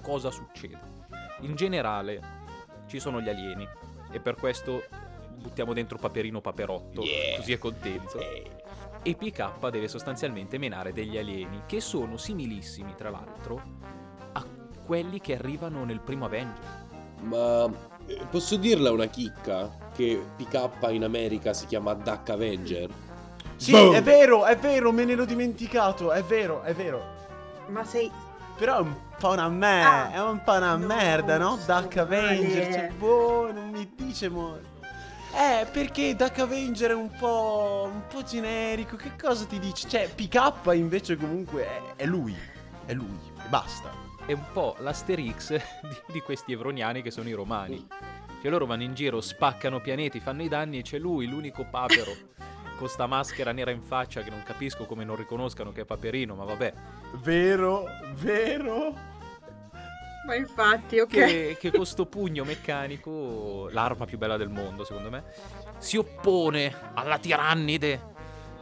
cosa 0.00 0.30
succede? 0.30 1.02
In 1.40 1.54
generale 1.54 2.42
ci 2.86 2.98
sono 2.98 3.20
gli 3.20 3.28
alieni 3.28 3.68
e 4.14 4.20
per 4.20 4.36
questo 4.36 4.84
buttiamo 5.34 5.72
dentro 5.72 5.98
Paperino 5.98 6.40
Paperotto, 6.40 7.02
Yeah. 7.02 7.36
così 7.36 7.52
è 7.52 7.58
contento. 7.58 8.18
E 9.02 9.14
PK 9.16 9.68
deve 9.70 9.88
sostanzialmente 9.88 10.56
menare 10.56 10.92
degli 10.92 11.18
alieni 11.18 11.62
che 11.66 11.80
sono 11.80 12.16
similissimi, 12.16 12.94
tra 12.96 13.10
l'altro, 13.10 13.60
a 14.32 14.44
quelli 14.86 15.20
che 15.20 15.36
arrivano 15.36 15.84
nel 15.84 16.00
primo 16.00 16.24
Avenger. 16.26 16.82
Ma 17.22 17.68
eh, 18.06 18.20
posso 18.30 18.56
dirla 18.56 18.92
una 18.92 19.06
chicca? 19.06 19.90
Che 19.94 20.22
PK 20.36 20.90
in 20.90 21.04
America 21.04 21.52
si 21.52 21.66
chiama 21.66 21.92
Duck 21.94 22.30
Avenger? 22.30 22.88
Sì, 23.56 23.72
Boom! 23.72 23.94
è 23.94 24.02
vero, 24.02 24.44
è 24.44 24.56
vero, 24.56 24.92
me 24.92 25.04
ne 25.04 25.14
l'ho 25.14 25.24
dimenticato. 25.24 26.12
È 26.12 26.22
vero, 26.22 26.62
è 26.62 26.72
vero. 26.72 27.02
Ma 27.68 27.84
sei... 27.84 28.10
Però 28.56 28.78
è 28.78 28.80
un 28.80 28.94
po' 29.18 29.30
una 29.30 29.48
merda. 29.48 30.06
Ah. 30.08 30.12
è 30.12 30.20
un 30.20 30.42
po' 30.42 30.52
una 30.52 30.76
No, 30.76 30.86
merda, 30.86 31.38
no? 31.38 31.58
Duck 31.66 31.96
Avenger. 31.96 32.72
Cioè, 32.72 32.90
boh, 32.96 33.52
non 33.52 33.70
mi 33.70 33.90
dice 33.96 34.28
mo. 34.28 34.58
Eh, 35.34 35.66
perché 35.66 36.14
Duck 36.14 36.38
Avenger 36.38 36.90
è 36.90 36.94
un 36.94 37.10
po'. 37.10 37.90
un 37.92 38.02
po' 38.08 38.22
generico. 38.22 38.96
Che 38.96 39.12
cosa 39.20 39.44
ti 39.44 39.58
dice? 39.58 39.88
Cioè, 39.88 40.08
PK 40.08 40.72
invece 40.74 41.16
comunque 41.16 41.66
è, 41.66 42.02
è 42.02 42.06
lui. 42.06 42.36
È 42.86 42.92
lui. 42.92 43.18
E 43.38 43.48
basta. 43.48 43.90
È 44.26 44.32
un 44.32 44.44
po' 44.52 44.76
l'Asterix 44.78 45.50
di, 45.82 46.12
di 46.12 46.20
questi 46.20 46.52
evroniani 46.52 47.02
che 47.02 47.10
sono 47.10 47.28
i 47.28 47.32
romani. 47.32 47.86
Che 48.44 48.50
loro 48.50 48.66
vanno 48.66 48.82
in 48.82 48.92
giro, 48.92 49.22
spaccano 49.22 49.80
pianeti, 49.80 50.20
fanno 50.20 50.42
i 50.42 50.48
danni 50.48 50.78
e 50.78 50.82
c'è 50.82 50.98
lui, 50.98 51.26
l'unico 51.26 51.64
papero, 51.64 52.12
con 52.76 52.90
sta 52.90 53.06
maschera 53.06 53.52
nera 53.52 53.70
in 53.70 53.80
faccia 53.80 54.20
che 54.20 54.28
non 54.28 54.42
capisco 54.42 54.84
come 54.84 55.02
non 55.02 55.16
riconoscano 55.16 55.72
che 55.72 55.80
è 55.80 55.84
Paperino, 55.86 56.34
ma 56.34 56.44
vabbè. 56.44 56.74
Vero, 57.22 57.86
vero. 58.16 58.94
Ma 60.26 60.34
infatti, 60.34 60.98
ok. 60.98 61.10
che, 61.10 61.56
che 61.58 61.70
con 61.72 61.86
sto 61.86 62.04
pugno 62.04 62.44
meccanico, 62.44 63.70
l'arma 63.70 64.04
più 64.04 64.18
bella 64.18 64.36
del 64.36 64.50
mondo 64.50 64.84
secondo 64.84 65.08
me, 65.08 65.24
si 65.78 65.96
oppone 65.96 66.70
alla 66.92 67.16
tirannide 67.16 68.12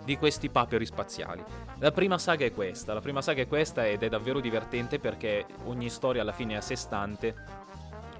di 0.05 0.17
questi 0.17 0.49
paperi 0.49 0.87
spaziali. 0.87 1.43
La 1.81 1.91
prima 1.91 2.19
saga 2.19 2.45
è 2.45 2.53
questa, 2.53 2.95
la 2.95 3.01
prima 3.01 3.21
saga 3.21 3.43
è 3.43 3.49
questa 3.49 3.85
ed 3.85 4.05
è 4.05 4.09
davvero 4.09 4.39
divertente 4.39 5.01
perché 5.01 5.45
ogni 5.65 5.91
storia 5.91 6.23
alla 6.23 6.31
fine 6.31 6.55
è 6.55 6.59
a 6.59 6.61
sé 6.61 6.77
stante 6.77 7.62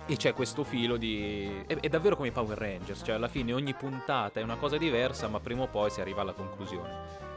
e 0.07 0.17
c'è 0.17 0.33
questo 0.33 0.65
filo 0.65 0.97
di... 0.97 1.65
è, 1.67 1.77
è 1.79 1.89
davvero 1.89 2.17
come 2.17 2.29
i 2.29 2.33
Power 2.33 2.59
Rangers, 2.59 3.03
cioè 3.05 3.15
alla 3.15 3.29
fine 3.29 3.53
ogni 3.53 3.75
puntata 3.75 4.41
è 4.41 4.43
una 4.43 4.57
cosa 4.57 4.77
diversa 4.77 5.29
ma 5.29 5.41
prima 5.41 5.63
o 5.63 5.69
poi 5.69 5.91
si 5.91 6.01
arriva 6.01 6.23
alla 6.23 6.33
conclusione. 6.33 7.31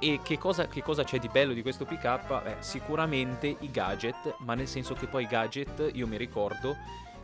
E 0.00 0.20
che 0.22 0.38
cosa, 0.38 0.68
che 0.68 0.82
cosa 0.82 1.02
c'è 1.02 1.18
di 1.18 1.28
bello 1.28 1.52
di 1.52 1.62
questo 1.62 1.84
PK? 1.84 2.26
Beh, 2.26 2.56
sicuramente 2.60 3.46
i 3.46 3.70
gadget, 3.70 4.36
ma 4.38 4.54
nel 4.54 4.68
senso 4.68 4.94
che 4.94 5.06
poi 5.06 5.24
i 5.24 5.26
gadget, 5.26 5.90
io 5.92 6.06
mi 6.06 6.16
ricordo 6.16 6.76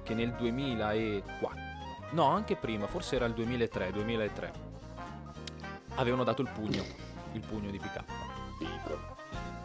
che 0.02 0.12
nel 0.14 0.32
2004, 0.32 1.60
no 2.10 2.24
anche 2.26 2.56
prima, 2.56 2.86
forse 2.86 3.16
era 3.16 3.26
il 3.26 3.34
2003-2003, 3.34 4.50
avevano 5.96 6.24
dato 6.24 6.42
il 6.42 6.50
pugno, 6.52 6.84
il 7.32 7.40
pugno 7.40 7.70
di 7.70 7.78
PK. 7.78 8.04
Fico. 8.58 9.16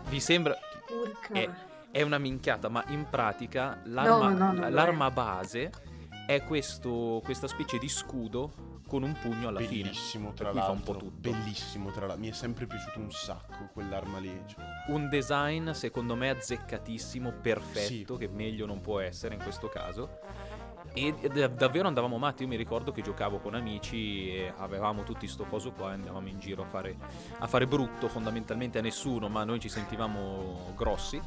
Vi 0.07 0.19
sembra... 0.19 0.55
Urca. 0.89 1.67
È, 1.91 2.01
una 2.01 2.17
minchiata, 2.17 2.69
ma 2.69 2.83
in 2.87 3.07
pratica 3.09 3.79
l'arma, 3.85 4.29
No, 4.29 4.37
no, 4.37 4.51
no, 4.51 4.59
no, 4.59 4.69
l'arma 4.69 5.09
base 5.11 5.71
è 6.27 6.43
questo, 6.43 7.21
questa 7.23 7.47
specie 7.47 7.77
di 7.79 7.89
scudo 7.89 8.77
con 8.87 9.03
un 9.03 9.13
pugno 9.19 9.47
alla 9.49 9.59
fine. 9.59 9.83
Bellissimo, 9.83 10.33
tra 10.33 10.45
Per 10.45 10.53
cui 10.53 10.61
fa 10.61 10.67
l'altro. 10.67 10.91
un 10.91 10.97
po' 10.97 11.05
tutto. 11.05 11.29
Bellissimo, 11.31 11.89
tra 11.91 12.01
l'altro. 12.07 12.23
Mi 12.23 12.29
è 12.29 12.33
sempre 12.33 12.65
piaciuto 12.67 12.99
un 12.99 13.11
sacco 13.11 13.69
quell'arma 13.73 14.17
lì. 14.19 14.41
cioè. 14.47 14.63
un 14.87 15.09
design 15.09 15.69
secondo 15.71 16.15
me 16.15 16.29
azzeccatissimo, 16.29 17.31
perfetto, 17.41 18.13
Sì. 18.15 18.19
che 18.19 18.27
meglio 18.27 18.65
non 18.65 18.81
può 18.81 18.99
essere 18.99 19.35
in 19.35 19.41
questo 19.43 19.69
caso. 19.69 20.19
E 20.93 21.13
d- 21.13 21.49
davvero 21.49 21.87
andavamo 21.87 22.17
matti, 22.17 22.41
io 22.43 22.47
mi 22.49 22.55
ricordo 22.55 22.91
che 22.91 23.03
giocavo 23.03 23.37
con 23.37 23.53
amici 23.53 24.33
e 24.33 24.51
avevamo 24.57 25.03
tutti 25.03 25.27
sto 25.27 25.43
coso 25.43 25.71
qua 25.71 25.91
e 25.91 25.93
andavamo 25.93 26.27
in 26.27 26.39
giro 26.39 26.63
a 26.63 26.65
fare, 26.65 26.97
a 27.37 27.45
fare 27.45 27.67
brutto 27.67 28.07
fondamentalmente 28.07 28.79
a 28.79 28.81
nessuno, 28.81 29.29
ma 29.29 29.43
noi 29.43 29.59
ci 29.59 29.69
sentivamo 29.69 30.73
grossi. 30.75 31.21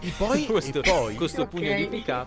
E 0.00 0.12
poi, 0.16 0.46
questo, 0.50 0.78
e 0.82 0.90
poi? 0.90 1.14
questo 1.14 1.42
Ok. 1.42 1.48
pugno 1.48 1.74
di 1.74 1.86
PK 1.86 2.26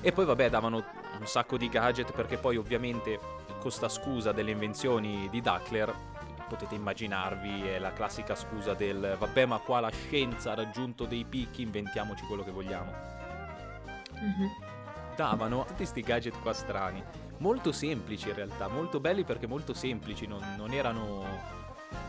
e 0.00 0.12
poi 0.12 0.24
vabbè 0.24 0.50
davano 0.50 0.84
un 1.18 1.26
sacco 1.26 1.56
di 1.56 1.68
gadget 1.68 2.12
perché 2.12 2.36
poi 2.36 2.56
ovviamente 2.56 3.18
con 3.60 3.70
sta 3.70 3.88
scusa 3.88 4.32
delle 4.32 4.50
invenzioni 4.50 5.28
di 5.30 5.40
Duckler 5.40 5.94
potete 6.48 6.74
immaginarvi 6.74 7.62
è 7.68 7.78
la 7.78 7.92
classica 7.94 8.34
scusa 8.34 8.74
del 8.74 9.16
vabbè 9.18 9.46
ma 9.46 9.58
qua 9.58 9.80
la 9.80 9.90
scienza 9.90 10.52
ha 10.52 10.54
raggiunto 10.54 11.06
dei 11.06 11.24
picchi 11.24 11.62
inventiamoci 11.62 12.24
quello 12.26 12.44
che 12.44 12.50
vogliamo. 12.50 12.92
Mhm. 14.20 14.48
davano 15.16 15.62
tutti 15.62 15.74
questi 15.76 16.00
gadget 16.02 16.38
qua 16.40 16.52
strani. 16.52 17.02
Molto 17.38 17.72
semplici 17.72 18.28
in 18.28 18.34
realtà. 18.34 18.68
Molto 18.68 19.00
belli 19.00 19.24
perché 19.24 19.46
molto 19.46 19.72
semplici. 19.72 20.26
Non, 20.26 20.40
non 20.56 20.72
erano 20.72 21.24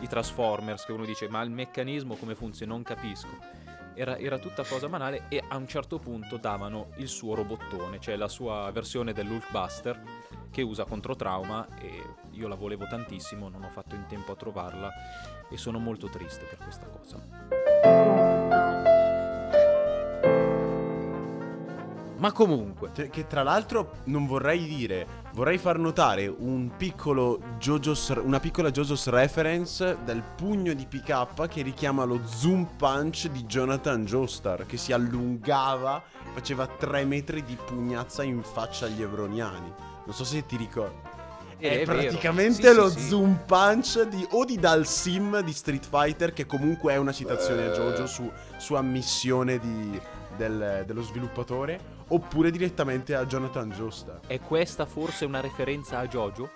i 0.00 0.06
Transformers, 0.08 0.84
che 0.84 0.92
uno 0.92 1.04
dice 1.04 1.28
ma 1.28 1.40
il 1.42 1.50
meccanismo 1.50 2.14
come 2.16 2.34
funziona? 2.34 2.72
Non 2.72 2.82
capisco. 2.82 3.28
Era, 3.98 4.18
era 4.18 4.38
tutta 4.38 4.62
cosa 4.62 4.90
banale 4.90 5.22
e 5.28 5.42
a 5.48 5.56
un 5.56 5.66
certo 5.66 5.98
punto 5.98 6.36
davano 6.36 6.90
il 6.96 7.08
suo 7.08 7.34
robottone, 7.34 7.98
cioè 7.98 8.16
la 8.16 8.28
sua 8.28 8.70
versione 8.70 9.14
dell'Hulkbuster 9.14 10.02
che 10.50 10.60
usa 10.60 10.84
controtrauma 10.84 11.66
e 11.80 12.02
io 12.32 12.46
la 12.46 12.56
volevo 12.56 12.86
tantissimo, 12.86 13.48
non 13.48 13.64
ho 13.64 13.70
fatto 13.70 13.94
in 13.94 14.04
tempo 14.06 14.32
a 14.32 14.36
trovarla 14.36 14.90
e 15.50 15.56
sono 15.56 15.78
molto 15.78 16.08
triste 16.08 16.44
per 16.44 16.58
questa 16.58 16.86
cosa. 16.86 18.95
Ma 22.26 22.32
comunque, 22.32 22.90
Cioè, 22.92 23.08
Che 23.08 23.28
tra 23.28 23.44
l'altro 23.44 23.98
non 24.04 24.26
vorrei 24.26 24.66
dire, 24.66 25.06
vorrei 25.34 25.58
far 25.58 25.78
notare 25.78 26.26
un 26.26 26.72
piccolo 26.76 27.38
JoJo's, 27.58 28.14
una 28.20 28.40
piccola 28.40 28.72
JoJo's 28.72 29.06
reference 29.10 29.96
del 30.04 30.24
pugno 30.34 30.72
di 30.72 30.86
PK 30.86 31.46
che 31.46 31.62
richiama 31.62 32.02
lo 32.02 32.18
zoom 32.26 32.66
punch 32.76 33.28
di 33.28 33.44
Jonathan 33.44 34.04
Joestar 34.04 34.66
che 34.66 34.76
si 34.76 34.92
allungava, 34.92 36.02
faceva 36.34 36.66
3 36.66 37.04
metri 37.04 37.44
di 37.44 37.56
pugnazza 37.64 38.24
in 38.24 38.42
faccia 38.42 38.86
agli 38.86 39.02
evroniani. 39.02 39.72
Non 40.04 40.12
so 40.12 40.24
se 40.24 40.44
ti 40.46 40.56
ricordi. 40.56 40.98
Eh, 41.58 41.68
È, 41.70 41.80
è 41.82 41.84
praticamente 41.84 42.68
Sì, 42.70 42.74
lo 42.74 42.88
sì, 42.90 42.98
sì. 42.98 43.06
zoom 43.06 43.38
punch 43.46 44.02
di, 44.08 44.26
o 44.32 44.44
di 44.44 44.58
Dalsim 44.58 45.38
di 45.42 45.52
Street 45.52 45.86
Fighter, 45.88 46.32
che 46.32 46.44
comunque 46.44 46.92
è 46.92 46.96
una 46.96 47.12
citazione 47.12 47.66
a 47.66 47.70
JoJo 47.70 48.06
su, 48.08 48.28
su 48.56 48.74
ammissione 48.74 49.60
di- 49.60 50.00
del- 50.36 50.82
dello 50.86 51.00
sviluppatore, 51.02 51.94
oppure 52.08 52.50
direttamente 52.50 53.14
a 53.14 53.26
Jonathan 53.26 53.70
Joestar. 53.70 54.20
è 54.26 54.40
questa 54.40 54.86
forse 54.86 55.24
una 55.24 55.40
referenza 55.40 55.98
a 55.98 56.06
Jojo? 56.06 56.50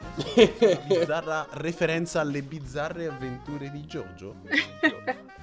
Bizzarra 0.87 1.47
referenza 1.53 2.21
alle 2.21 2.43
bizzarre 2.43 3.07
avventure 3.07 3.71
di 3.71 3.81
JoJo. 3.81 4.35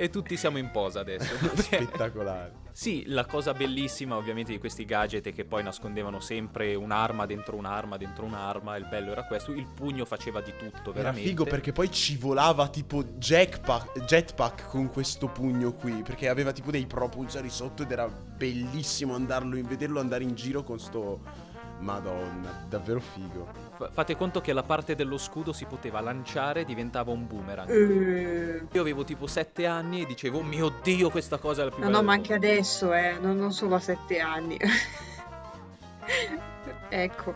E 0.00 0.08
tutti 0.08 0.34
siamo 0.38 0.56
in 0.56 0.70
posa 0.70 1.00
adesso. 1.00 1.34
Spettacolare. 1.60 2.52
Sì, 2.72 3.04
la 3.08 3.26
cosa 3.26 3.52
bellissima 3.52 4.16
ovviamente 4.16 4.50
di 4.50 4.58
questi 4.58 4.86
gadget 4.86 5.26
è 5.26 5.32
che 5.34 5.44
poi 5.44 5.62
nascondevano 5.62 6.20
sempre 6.20 6.74
un'arma 6.74 7.26
dentro 7.26 7.56
un'arma 7.56 7.98
dentro 7.98 8.24
un'arma, 8.24 8.76
il 8.76 8.86
bello 8.88 9.10
era 9.12 9.24
questo, 9.24 9.52
il 9.52 9.66
pugno 9.66 10.06
faceva 10.06 10.40
di 10.40 10.54
tutto, 10.56 10.92
Era 10.92 11.02
veramente. 11.02 11.28
figo 11.28 11.44
perché 11.44 11.72
poi 11.72 11.90
ci 11.90 12.16
volava 12.16 12.68
tipo 12.68 13.04
jetpack, 13.04 14.04
jetpack 14.06 14.68
con 14.70 14.88
questo 14.88 15.26
pugno 15.28 15.74
qui. 15.74 16.00
Perché 16.02 16.30
aveva 16.30 16.52
tipo 16.52 16.70
dei 16.70 16.86
propulsori 16.86 17.50
sotto 17.50 17.82
ed 17.82 17.90
era 17.90 18.08
bellissimo 18.08 19.14
andarlo 19.14 19.56
in, 19.56 19.66
vederlo 19.66 20.00
andare 20.00 20.24
in 20.24 20.34
giro 20.34 20.62
con 20.62 20.78
sto. 20.78 21.48
Madonna, 21.80 22.64
davvero 22.68 23.00
figo. 23.00 23.46
Fa- 23.76 23.90
Fate 23.90 24.16
conto 24.16 24.40
che 24.40 24.52
la 24.52 24.62
parte 24.62 24.94
dello 24.94 25.16
scudo 25.18 25.52
si 25.52 25.64
poteva 25.64 26.00
lanciare 26.00 26.60
e 26.60 26.64
diventava 26.64 27.10
un 27.10 27.26
boomerang. 27.26 27.70
Eh, 27.70 28.66
Io 28.70 28.80
avevo 28.80 29.02
tipo 29.04 29.26
7 29.26 29.66
anni 29.66 30.02
e 30.02 30.06
dicevo, 30.06 30.38
"Oh 30.38 30.42
mio 30.42 30.72
Dio, 30.82 31.10
questa 31.10 31.38
cosa 31.38 31.62
è 31.62 31.64
la 31.64 31.70
più 31.70 31.80
No, 31.80 31.86
bella 31.86 31.98
no, 32.00 32.04
ma 32.04 32.12
del 32.12 32.20
anche 32.20 32.32
mondo". 32.32 32.46
adesso, 32.46 32.92
eh, 32.92 33.16
non, 33.20 33.36
non 33.36 33.52
solo 33.52 33.74
a 33.76 33.80
sette 33.80 34.20
anni. 34.20 34.58
ecco. 36.90 37.34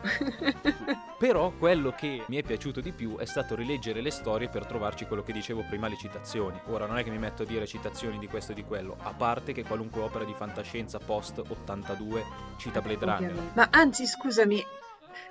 Però 1.18 1.52
quello 1.52 1.94
che 1.96 2.24
mi 2.26 2.36
è 2.36 2.42
piaciuto 2.42 2.80
di 2.80 2.92
più 2.92 3.16
è 3.16 3.24
stato 3.24 3.54
rileggere 3.54 4.02
le 4.02 4.10
storie 4.10 4.48
per 4.48 4.66
trovarci 4.66 5.06
quello 5.06 5.22
che 5.22 5.32
dicevo 5.32 5.64
prima, 5.66 5.88
le 5.88 5.96
citazioni. 5.96 6.60
Ora 6.66 6.86
non 6.86 6.98
è 6.98 7.04
che 7.04 7.10
mi 7.10 7.18
metto 7.18 7.44
a 7.44 7.46
dire 7.46 7.66
citazioni 7.66 8.18
di 8.18 8.26
questo 8.26 8.52
e 8.52 8.54
di 8.54 8.64
quello, 8.64 8.96
a 9.00 9.12
parte 9.12 9.52
che 9.52 9.64
qualunque 9.64 10.02
opera 10.02 10.24
di 10.24 10.34
fantascienza 10.34 10.98
post 10.98 11.38
82 11.38 12.24
cita 12.58 12.80
Blade 12.80 13.04
Runner. 13.04 13.34
Ma 13.54 13.68
anzi, 13.70 14.06
scusami, 14.06 14.62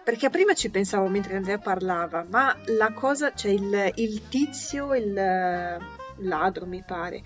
perché 0.03 0.29
prima 0.29 0.53
ci 0.53 0.69
pensavo 0.69 1.07
mentre 1.07 1.35
Andrea 1.35 1.57
parlava, 1.57 2.25
ma 2.27 2.55
la 2.77 2.91
cosa, 2.93 3.33
cioè 3.33 3.51
il, 3.51 3.91
il 3.95 4.27
tizio, 4.29 4.95
il 4.95 5.17
eh, 5.17 5.79
ladro 6.17 6.65
mi 6.65 6.83
pare, 6.85 7.21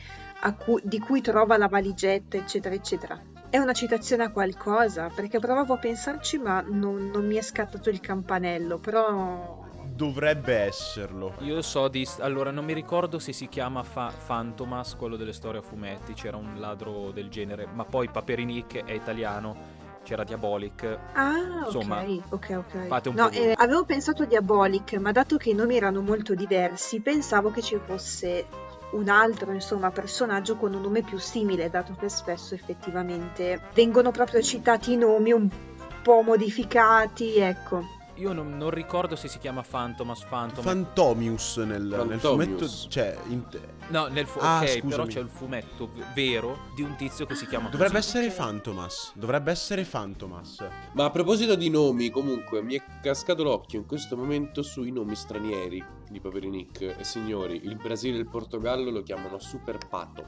cui- 0.63 0.81
di 0.83 0.99
cui 0.99 1.21
trova 1.21 1.57
la 1.57 1.67
valigetta, 1.67 2.37
eccetera, 2.37 2.75
eccetera. 2.75 3.19
È 3.49 3.57
una 3.57 3.71
citazione 3.71 4.23
a 4.23 4.31
qualcosa, 4.31 5.09
perché 5.13 5.39
provavo 5.39 5.75
a 5.75 5.77
pensarci, 5.77 6.37
ma 6.37 6.61
non, 6.67 7.09
non 7.13 7.25
mi 7.25 7.35
è 7.35 7.41
scattato 7.41 7.89
il 7.89 8.01
campanello, 8.01 8.77
però... 8.77 9.63
Dovrebbe 9.85 10.53
esserlo. 10.53 11.33
Io 11.39 11.61
so 11.61 11.87
di... 11.87 12.05
Allora, 12.19 12.51
non 12.51 12.65
mi 12.65 12.73
ricordo 12.73 13.19
se 13.19 13.31
si 13.31 13.47
chiama 13.47 13.83
Fa- 13.83 14.11
Fantomas, 14.11 14.95
quello 14.95 15.15
delle 15.15 15.31
storie 15.31 15.61
a 15.61 15.63
fumetti, 15.63 16.13
c'era 16.13 16.35
un 16.35 16.59
ladro 16.59 17.11
del 17.11 17.29
genere, 17.29 17.67
ma 17.73 17.85
poi 17.85 18.09
Paperinic 18.09 18.83
è 18.83 18.91
italiano, 18.91 19.55
c'era 20.03 20.25
Diabolic. 20.25 20.97
Ah, 21.13 21.63
Insomma, 21.65 22.01
ok, 22.01 22.21
ok, 22.29 22.55
ok. 22.57 22.87
fate 22.87 23.09
un 23.09 23.15
no, 23.15 23.29
po' 23.29 23.35
eh, 23.35 23.53
avevo 23.55 23.85
pensato 23.85 24.23
a 24.23 24.25
Diabolic, 24.25 24.93
ma 24.95 25.13
dato 25.13 25.37
che 25.37 25.51
i 25.51 25.53
nomi 25.53 25.77
erano 25.77 26.01
molto 26.01 26.35
diversi, 26.35 26.99
pensavo 26.99 27.49
che 27.51 27.61
ci 27.61 27.79
fosse 27.83 28.45
un 28.91 29.09
altro, 29.09 29.51
insomma, 29.51 29.91
personaggio 29.91 30.55
con 30.55 30.73
un 30.73 30.81
nome 30.81 31.01
più 31.01 31.17
simile, 31.17 31.69
dato 31.69 31.95
che 31.99 32.09
spesso 32.09 32.53
effettivamente 32.55 33.61
vengono 33.73 34.11
proprio 34.11 34.41
citati 34.41 34.93
i 34.93 34.97
nomi 34.97 35.31
un 35.31 35.49
po' 36.01 36.21
modificati, 36.21 37.37
ecco. 37.37 37.95
Io 38.15 38.33
non, 38.33 38.57
non 38.57 38.71
ricordo 38.71 39.15
se 39.15 39.27
si 39.27 39.37
chiama 39.37 39.61
Fantomas, 39.61 40.23
Phantom. 40.23 40.63
Fantomius 40.63 41.57
nel, 41.57 41.83
nel 41.83 42.19
Fantomius. 42.19 42.21
fumetto. 42.21 42.89
Cioè, 42.89 43.17
in- 43.27 43.45
no, 43.89 44.07
nel 44.07 44.25
fu- 44.27 44.39
Ah, 44.41 44.59
ok, 44.61 44.67
scusami. 44.69 44.89
però 44.89 45.05
c'è 45.05 45.19
il 45.19 45.29
fumetto 45.29 45.87
v- 45.87 46.13
vero 46.13 46.59
di 46.75 46.81
un 46.81 46.95
tizio 46.95 47.25
che 47.25 47.35
si 47.35 47.47
chiama 47.47 47.69
dovrebbe 47.69 47.95
così. 47.95 48.07
essere 48.07 48.27
ok. 48.27 48.33
Fantomas. 48.33 49.11
Dovrebbe 49.15 49.51
essere 49.51 49.83
Fantomas. 49.83 50.65
Ma 50.93 51.05
a 51.05 51.09
proposito 51.09 51.55
di 51.55 51.69
nomi, 51.69 52.09
comunque, 52.09 52.61
mi 52.61 52.75
è 52.75 52.83
cascato 53.01 53.43
l'occhio 53.43 53.79
in 53.79 53.85
questo 53.85 54.15
momento 54.17 54.61
sui 54.61 54.91
nomi 54.91 55.15
stranieri 55.15 55.83
di 56.09 56.19
Paperinic. 56.19 56.95
E 56.97 57.03
signori, 57.03 57.61
il 57.63 57.75
Brasile 57.75 58.17
e 58.17 58.19
il 58.19 58.29
Portogallo 58.29 58.89
lo 58.91 59.03
chiamano 59.03 59.39
Super 59.39 59.77
Pato. 59.89 60.25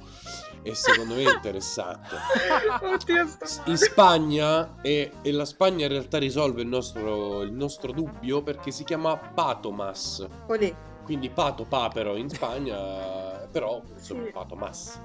E 0.61 0.73
secondo 0.75 1.15
me 1.15 1.23
è 1.23 1.33
interessante. 1.33 2.15
In 3.65 3.77
Spagna, 3.77 4.81
e, 4.81 5.11
e 5.21 5.31
la 5.31 5.45
Spagna 5.45 5.85
in 5.85 5.91
realtà 5.91 6.17
risolve 6.17 6.61
il 6.61 6.67
nostro, 6.67 7.41
il 7.41 7.51
nostro 7.53 7.91
dubbio 7.91 8.41
perché 8.43 8.71
si 8.71 8.83
chiama 8.83 9.15
Patomas. 9.17 10.25
Olè. 10.47 10.87
Quindi 11.09 11.29
Pato 11.31 11.63
Papero 11.65 12.15
in 12.17 12.29
Spagna, 12.29 12.77
però 13.51 13.81
insomma 13.97 14.25
Sì. 14.25 14.31
Patomas. 14.31 15.01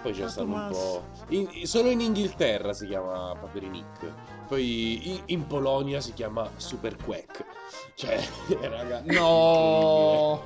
Poi 0.00 0.12
c'è 0.12 0.28
stato 0.28 0.46
un 0.46 0.52
Patomas. 0.54 0.76
po'. 0.78 1.02
in- 1.30 1.66
solo 1.66 1.90
in 1.90 2.00
Inghilterra 2.00 2.72
si 2.72 2.86
chiama 2.86 3.34
Paperinic. 3.38 4.12
Poi 4.46 5.08
in, 5.10 5.20
in 5.26 5.46
Polonia 5.48 6.00
si 6.00 6.12
chiama 6.12 6.48
Super 6.56 6.94
Quack. 7.04 7.44
Cioè, 7.94 8.20
raga. 8.62 9.02
No! 9.06 10.42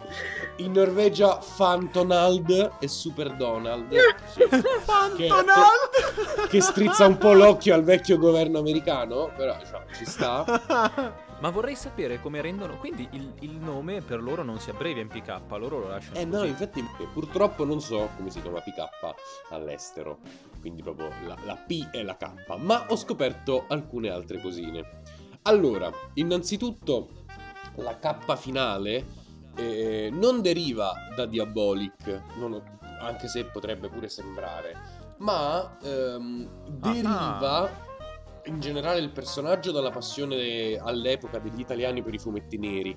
In 0.56 0.72
Norvegia 0.72 1.38
Fantonald 1.40 2.72
e 2.80 2.88
Super 2.88 3.34
Donald. 3.36 3.94
Sì. 4.32 4.42
Fantonald! 4.84 6.48
Che 6.48 6.60
strizza 6.62 7.06
un 7.06 7.18
po' 7.18 7.32
l'occhio 7.34 7.74
al 7.74 7.84
vecchio 7.84 8.16
governo 8.18 8.58
americano, 8.58 9.30
però 9.36 9.54
cioè, 9.70 9.84
ci 9.94 10.06
sta. 10.06 11.12
Ma 11.40 11.50
vorrei 11.50 11.74
sapere 11.74 12.20
come 12.20 12.40
rendono. 12.40 12.76
Quindi 12.78 13.06
il, 13.12 13.32
il 13.40 13.56
nome 13.56 14.00
per 14.00 14.22
loro 14.22 14.42
non 14.42 14.58
si 14.58 14.70
abbrevia 14.70 15.02
in 15.02 15.08
PK, 15.08 15.40
loro 15.50 15.80
lo 15.80 15.88
lasciano. 15.88 16.18
Eh 16.18 16.24
no, 16.24 16.38
così. 16.38 16.48
infatti 16.48 16.80
eh, 16.80 17.06
purtroppo 17.12 17.64
non 17.64 17.80
so 17.80 18.08
come 18.16 18.30
si 18.30 18.40
chiama 18.40 18.60
PK 18.60 19.14
all'estero, 19.50 20.18
quindi 20.60 20.82
proprio 20.82 21.10
la, 21.26 21.36
la 21.44 21.56
P 21.56 21.88
e 21.90 22.02
la 22.02 22.16
K, 22.16 22.56
ma 22.58 22.86
ho 22.88 22.96
scoperto 22.96 23.64
alcune 23.68 24.10
altre 24.10 24.40
cosine. 24.40 25.02
Allora, 25.42 25.90
innanzitutto 26.14 27.08
la 27.76 27.98
K 27.98 28.36
finale 28.36 29.04
eh, 29.56 30.08
non 30.12 30.40
deriva 30.40 30.94
da 31.14 31.26
Diabolic, 31.26 32.22
ho- 32.40 32.62
anche 33.00 33.28
se 33.28 33.44
potrebbe 33.44 33.88
pure 33.88 34.08
sembrare, 34.08 34.74
ma 35.18 35.78
ehm, 35.82 36.48
deriva 36.68 37.70
in 38.46 38.60
generale 38.60 38.98
il 39.00 39.10
personaggio 39.10 39.72
dalla 39.72 39.90
passione 39.90 40.76
all'epoca 40.76 41.38
degli 41.38 41.60
italiani 41.60 42.02
per 42.02 42.14
i 42.14 42.18
fumetti 42.18 42.58
neri. 42.58 42.96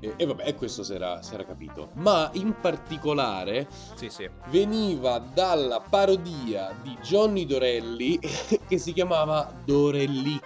E, 0.00 0.14
e 0.16 0.26
vabbè, 0.26 0.54
questo 0.54 0.82
si 0.82 0.94
era, 0.94 1.22
si 1.22 1.34
era 1.34 1.44
capito. 1.44 1.90
Ma 1.94 2.30
in 2.34 2.54
particolare 2.60 3.66
Sì, 3.94 4.08
sì. 4.08 4.28
veniva 4.48 5.18
dalla 5.18 5.80
parodia 5.80 6.74
di 6.82 6.96
Johnny 7.02 7.46
Dorelli 7.46 8.18
che 8.68 8.78
si 8.78 8.92
chiamava 8.92 9.52
Dorellic, 9.64 10.44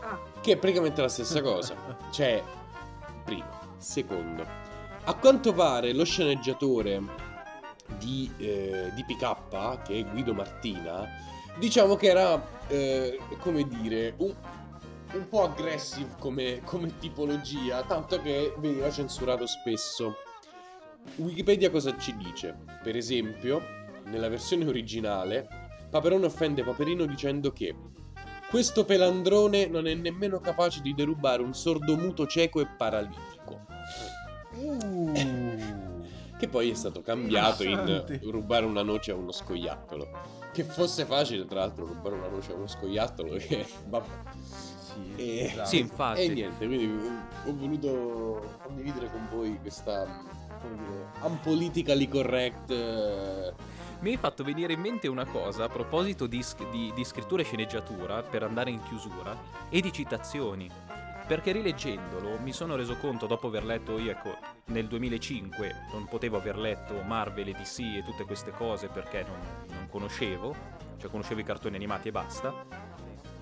Ah, 0.00 0.18
che 0.40 0.52
è 0.52 0.56
praticamente 0.56 1.00
la 1.00 1.08
stessa 1.08 1.40
cosa. 1.40 1.74
Cioè, 2.10 2.42
primo, 3.24 3.50
secondo. 3.78 4.44
A 5.04 5.14
quanto 5.14 5.52
pare 5.52 5.92
lo 5.92 6.04
sceneggiatore 6.04 7.00
di, 7.98 8.30
eh, 8.38 8.90
di 8.94 9.04
PK, 9.04 9.82
che 9.82 9.98
è 10.00 10.04
Guido 10.04 10.32
Martina, 10.34 11.06
diciamo 11.58 11.96
che 11.96 12.06
era, 12.08 12.44
eh, 12.68 13.18
come 13.38 13.66
dire, 13.66 14.14
un, 14.18 14.34
un 15.12 15.28
po' 15.28 15.44
aggressive 15.44 16.14
come, 16.18 16.60
come 16.64 16.98
tipologia, 16.98 17.82
tanto 17.82 18.20
che 18.20 18.54
veniva 18.58 18.90
censurato 18.90 19.46
spesso. 19.46 20.16
Wikipedia 21.16 21.70
cosa 21.70 21.96
ci 21.98 22.16
dice? 22.16 22.56
Per 22.82 22.96
esempio, 22.96 23.62
nella 24.04 24.28
versione 24.28 24.66
originale, 24.66 25.48
Paperone 25.90 26.26
offende 26.26 26.62
Paperino 26.62 27.04
dicendo 27.04 27.52
che 27.52 27.74
questo 28.48 28.84
pelandrone 28.84 29.66
non 29.66 29.86
è 29.86 29.94
nemmeno 29.94 30.38
capace 30.38 30.80
di 30.80 30.94
derubare 30.94 31.42
un 31.42 31.54
sordomuto 31.54 32.26
cieco 32.26 32.60
e 32.60 32.66
paralitico. 32.66 33.66
Uh. 34.54 35.91
Che 36.42 36.48
poi 36.48 36.70
è 36.70 36.74
stato 36.74 37.02
cambiato 37.02 37.62
in 37.62 38.18
rubare 38.22 38.64
una 38.64 38.82
noce 38.82 39.12
a 39.12 39.14
uno 39.14 39.30
scoiattolo. 39.30 40.08
Che 40.52 40.64
fosse 40.64 41.04
facile, 41.04 41.46
tra 41.46 41.60
l'altro, 41.60 41.86
rubare 41.86 42.16
una 42.16 42.26
noce 42.26 42.50
a 42.50 42.56
uno 42.56 42.66
scoiattolo. 42.66 43.36
Che, 43.36 43.64
vabbè. 43.86 44.06
Sì, 44.40 45.12
E, 45.14 45.44
esatto. 45.44 45.68
Sì, 45.68 45.78
infatti. 45.78 46.20
E 46.22 46.28
niente, 46.30 46.66
quindi 46.66 47.00
ho 47.46 47.54
voluto 47.54 48.56
condividere 48.64 49.08
con 49.12 49.28
voi 49.30 49.56
questa, 49.60 50.04
come 50.60 50.74
dire, 50.78 51.06
unpolitically 51.20 52.08
correct. 52.08 52.70
eh, 52.72 53.52
Mi 54.00 54.10
hai 54.10 54.16
fatto 54.16 54.42
venire 54.42 54.72
in 54.72 54.80
mente 54.80 55.06
una 55.06 55.24
cosa 55.24 55.62
a 55.66 55.68
proposito 55.68 56.26
di, 56.26 56.44
di- 56.72 56.90
di 56.92 57.04
scrittura 57.04 57.42
e 57.42 57.44
sceneggiatura 57.44 58.20
per 58.24 58.42
andare 58.42 58.70
in 58.70 58.82
chiusura 58.88 59.38
e 59.68 59.80
di 59.80 59.92
citazioni. 59.92 60.68
Perché 61.26 61.52
rileggendolo 61.52 62.38
mi 62.40 62.52
sono 62.52 62.76
reso 62.76 62.96
conto 62.96 63.26
dopo 63.26 63.46
aver 63.46 63.64
letto, 63.64 63.98
io 63.98 64.10
ecco, 64.10 64.36
nel 64.66 64.86
2005 64.86 65.86
non 65.92 66.06
potevo 66.06 66.36
aver 66.36 66.58
letto 66.58 67.00
Marvel 67.02 67.48
e 67.48 67.52
DC 67.52 67.78
e 67.96 68.02
tutte 68.04 68.24
queste 68.24 68.50
cose 68.50 68.88
perché 68.88 69.24
non, 69.26 69.38
non 69.68 69.88
conoscevo, 69.88 70.54
cioè 70.98 71.10
conoscevo 71.10 71.40
i 71.40 71.44
cartoni 71.44 71.76
animati 71.76 72.08
e 72.08 72.12
basta. 72.12 72.52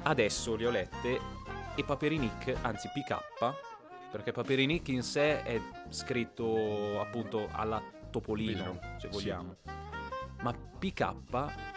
Adesso 0.02 0.56
le 0.56 0.66
ho 0.66 0.70
lette 0.70 1.20
e 1.74 1.84
Paperinik, 1.84 2.54
anzi 2.62 2.88
PK, 2.88 3.18
perché 4.10 4.32
Paperinik 4.32 4.88
in 4.88 5.02
sé 5.02 5.42
è 5.42 5.60
scritto 5.88 7.00
appunto 7.00 7.48
alla 7.50 7.82
Topolino, 8.10 8.62
Vero, 8.62 8.80
se 8.98 9.08
sì. 9.08 9.08
vogliamo. 9.08 9.56
Ma 10.42 10.52
PK 10.52 11.14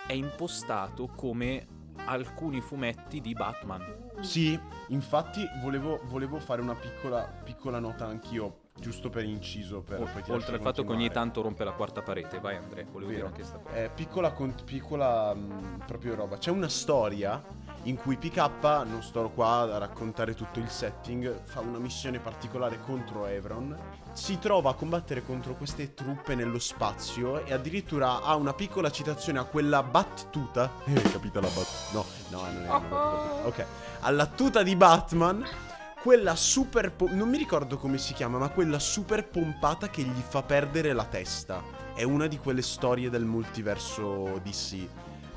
è 0.08 0.14
impostato 0.14 1.08
come 1.16 1.68
alcuni 2.06 2.62
fumetti 2.62 3.22
di 3.22 3.34
Batman. 3.34 4.12
Sì, 4.22 4.60
infatti 4.88 5.46
volevo, 5.62 6.00
volevo 6.06 6.40
fare 6.40 6.62
una 6.62 6.76
piccola, 6.76 7.22
piccola 7.44 7.80
nota 7.80 8.06
anch'io, 8.06 8.60
giusto 8.80 9.10
per 9.10 9.24
inciso. 9.26 9.82
Per 9.82 10.00
O- 10.02 10.34
oltre 10.34 10.56
al 10.56 10.62
fatto 10.62 10.84
che 10.84 10.92
ogni 10.92 11.10
tanto 11.10 11.42
rompe 11.42 11.64
la 11.64 11.72
quarta 11.72 12.02
parete. 12.02 12.40
Vai 12.40 12.56
Andrea, 12.58 12.86
volevo 12.86 13.12
dire 13.12 13.24
Vero. 13.24 13.28
anche 13.28 13.40
questa 13.42 13.58
cosa. 13.60 13.76
Eh, 13.76 13.90
piccola, 13.90 14.32
con- 14.32 14.56
piccola 14.66 15.34
mh, 15.34 15.84
proprio 15.86 16.16
roba. 16.16 16.38
C'è 16.38 16.52
una 16.52 16.70
storia 16.70 17.42
in 17.84 17.98
cui 17.98 18.18
PK, 18.18 18.38
non 18.86 19.02
sto 19.02 19.30
qua 19.30 19.62
a 19.62 19.78
raccontare 19.78 20.34
tutto 20.34 20.60
il 20.60 20.70
setting, 20.70 21.44
fa 21.44 21.60
una 21.60 21.80
missione 21.80 22.20
particolare 22.20 22.80
contro 22.80 23.26
Evron. 23.26 23.76
Si 24.14 24.40
trova 24.40 24.70
a 24.70 24.74
combattere 24.74 25.26
contro 25.26 25.56
queste 25.56 25.94
truppe 25.94 26.36
nello 26.36 26.60
spazio 26.60 27.44
e 27.46 27.52
addirittura 27.52 28.22
ha 28.22 28.36
una 28.36 28.54
piccola 28.54 28.92
citazione 28.92 29.40
a 29.40 29.44
quella 29.44 29.84
battuta. 29.84 30.72
Eh, 30.86 31.02
capita 31.02 31.42
la 31.42 31.48
battuta? 31.48 31.92
No, 31.92 32.06
no, 32.30 32.42
non 32.42 32.64
è 32.64 32.70
una 32.70 32.80
battuta. 32.80 33.48
Ok. 33.48 33.66
Alla 34.02 34.26
tuta 34.28 34.64
di 34.64 34.76
Batman. 34.76 35.46
Quella 36.02 36.36
super. 36.36 36.92
po- 36.92 37.08
non 37.10 37.30
mi 37.30 37.38
ricordo 37.38 37.78
come 37.78 37.98
si 37.98 38.14
chiama, 38.14 38.38
ma 38.38 38.50
quella 38.50 38.78
super 38.78 39.26
pompata 39.28 39.90
che 39.90 40.04
gli 40.04 40.22
fa 40.22 40.44
perdere 40.44 40.92
la 40.92 41.06
testa. 41.06 41.64
È 41.94 42.04
una 42.04 42.28
di 42.28 42.38
quelle 42.40 42.62
storie 42.62 43.10
del 43.10 43.24
multiverso 43.24 44.40
DC. 44.44 44.88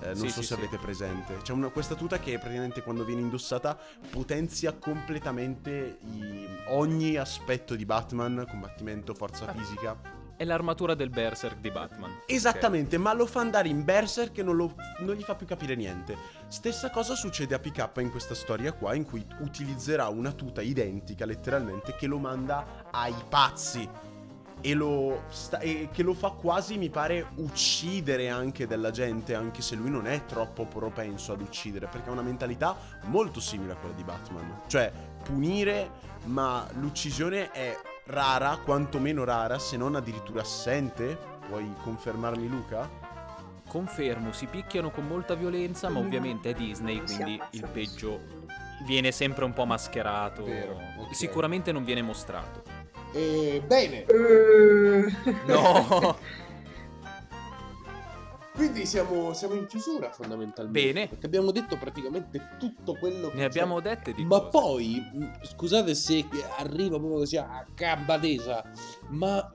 Eh, 0.02 0.06
non 0.08 0.16
Sì, 0.16 0.28
so 0.28 0.40
sì, 0.40 0.46
se 0.48 0.54
sì. 0.54 0.60
avete 0.60 0.76
presente. 0.78 1.36
C'è 1.42 1.52
una, 1.52 1.68
questa 1.68 1.94
tuta 1.94 2.18
che 2.18 2.38
praticamente 2.38 2.82
quando 2.82 3.04
viene 3.04 3.22
indossata 3.22 3.78
potenzia 4.10 4.72
completamente 4.74 5.98
i- 6.02 6.46
ogni 6.68 7.16
aspetto 7.16 7.74
di 7.74 7.84
Batman, 7.86 8.46
combattimento, 8.48 9.14
forza 9.14 9.46
Ah. 9.46 9.52
fisica. 9.54 10.14
È 10.36 10.44
l'armatura 10.44 10.94
del 10.94 11.08
Berserk 11.08 11.60
di 11.60 11.70
Batman. 11.70 12.10
Esattamente, 12.26 12.98
ma 12.98 13.14
lo 13.14 13.24
fa 13.24 13.40
andare 13.40 13.68
in 13.68 13.84
Berserk 13.84 14.36
e 14.36 14.42
non, 14.42 14.54
lo- 14.56 14.74
non 14.98 15.14
gli 15.14 15.22
fa 15.22 15.34
più 15.34 15.46
capire 15.46 15.74
niente. 15.74 16.14
Stessa 16.48 16.90
cosa 16.90 17.14
succede 17.14 17.54
a 17.54 17.58
PK 17.58 17.90
in 18.02 18.10
questa 18.10 18.34
storia 18.34 18.72
qua, 18.72 18.92
in 18.94 19.04
cui 19.06 19.24
utilizzerà 19.40 20.08
una 20.08 20.32
tuta 20.32 20.60
identica, 20.60 21.24
letteralmente, 21.24 21.94
che 21.96 22.06
lo 22.06 22.18
manda 22.18 22.84
ai 22.90 23.14
pazzi. 23.26 23.88
E, 24.66 24.74
lo 24.74 25.22
sta- 25.28 25.60
e 25.60 25.88
che 25.92 26.02
lo 26.02 26.12
fa 26.12 26.30
quasi, 26.30 26.76
mi 26.76 26.88
pare, 26.90 27.26
uccidere 27.36 28.28
anche 28.28 28.66
della 28.66 28.90
gente, 28.90 29.34
anche 29.36 29.62
se 29.62 29.76
lui 29.76 29.90
non 29.90 30.06
è 30.08 30.24
troppo 30.24 30.64
propenso 30.66 31.32
ad 31.32 31.40
uccidere, 31.40 31.86
perché 31.86 32.08
ha 32.08 32.12
una 32.12 32.22
mentalità 32.22 32.76
molto 33.04 33.38
simile 33.38 33.72
a 33.72 33.76
quella 33.76 33.94
di 33.94 34.02
Batman. 34.02 34.62
Cioè, 34.66 34.90
punire, 35.22 35.90
ma 36.24 36.66
l'uccisione 36.80 37.52
è 37.52 37.78
rara, 38.06 38.58
quantomeno 38.64 39.22
rara, 39.22 39.58
se 39.60 39.76
non 39.76 39.94
addirittura 39.94 40.40
assente. 40.40 41.16
Puoi 41.48 41.72
confermarmi, 41.84 42.48
Luca? 42.48 42.88
Confermo, 43.68 44.32
si 44.32 44.46
picchiano 44.46 44.90
con 44.90 45.06
molta 45.06 45.34
violenza, 45.34 45.88
ma 45.88 46.00
Mm. 46.00 46.04
ovviamente 46.06 46.50
è 46.50 46.54
Disney, 46.54 47.02
quindi 47.04 47.40
il 47.50 47.68
peggio 47.72 48.20
viene 48.84 49.12
sempre 49.12 49.44
un 49.44 49.52
po' 49.52 49.64
mascherato. 49.64 50.44
Vero, 50.44 50.76
ok. 50.98 51.14
Sicuramente 51.14 51.70
non 51.72 51.84
viene 51.84 52.02
mostrato. 52.02 52.65
E 53.16 53.62
bene, 53.66 54.04
Eh, 54.04 55.06
No! 55.46 56.18
quindi 58.54 58.84
siamo, 58.86 59.32
siamo 59.32 59.54
in 59.54 59.66
chiusura 59.66 60.10
fondamentalmente. 60.10 60.92
Bene. 60.92 61.08
Perché 61.08 61.24
abbiamo 61.26 61.50
detto 61.50 61.76
praticamente 61.78 62.56
tutto 62.58 62.94
quello 62.98 63.28
che 63.28 63.34
ne 63.36 63.40
c'è. 63.42 63.46
abbiamo 63.46 63.80
dette 63.80 64.12
di 64.12 64.22
Ma 64.24 64.38
cose. 64.40 64.50
poi, 64.50 65.02
scusate 65.42 65.94
se 65.94 66.24
arriva 66.58 66.98
proprio 66.98 67.18
così 67.20 67.36
a 67.38 67.64
gamba 67.74 68.18
tesa, 68.18 68.62
ma 69.08 69.50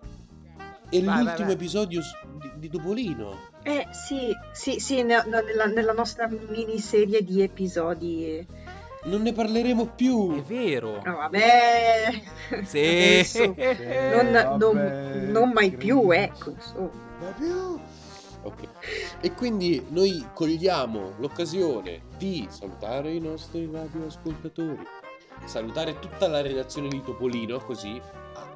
è 0.89 1.01
Vai, 1.01 1.05
vai, 1.05 1.23
l'ultimo 1.23 1.45
vai. 1.47 1.55
episodio 1.55 2.01
s- 2.01 2.15
di, 2.39 2.51
di 2.57 2.69
Topolino. 2.69 3.37
eh 3.63 3.87
sì, 3.91 4.29
sì, 4.53 4.79
sì, 4.79 5.03
nella, 5.03 5.23
nella 5.67 5.93
nostra 5.93 6.27
miniserie 6.27 7.23
di 7.23 7.41
episodi. 7.43 8.45
Non 9.03 9.21
ne 9.23 9.33
parleremo 9.33 9.87
più. 9.95 10.35
È 10.37 10.41
vero. 10.41 11.01
No, 11.03 11.15
vabbè. 11.15 12.11
Sì. 12.63 12.77
Adesso, 12.79 13.45
non, 13.45 13.55
Eh, 13.57 14.11
non- 14.11 14.57
vabbè, 14.75 15.15
non 15.27 15.49
mai 15.51 15.71
più, 15.71 16.11
ecco. 16.11 16.51
insomma. 16.51 16.89
Ma 17.19 17.27
più. 17.37 17.79
Ok. 18.43 18.67
E 19.21 19.33
quindi 19.33 19.83
noi 19.89 20.25
cogliamo 20.33 21.13
l'occasione 21.17 22.01
di 22.17 22.47
salutare 22.49 23.11
i 23.11 23.19
nostri 23.19 23.69
radioascoltatori, 23.71 24.79
salutare 25.45 25.99
tutta 25.99 26.27
la 26.27 26.41
redazione 26.41 26.87
di 26.87 27.01
Topolino, 27.03 27.59
così 27.59 27.99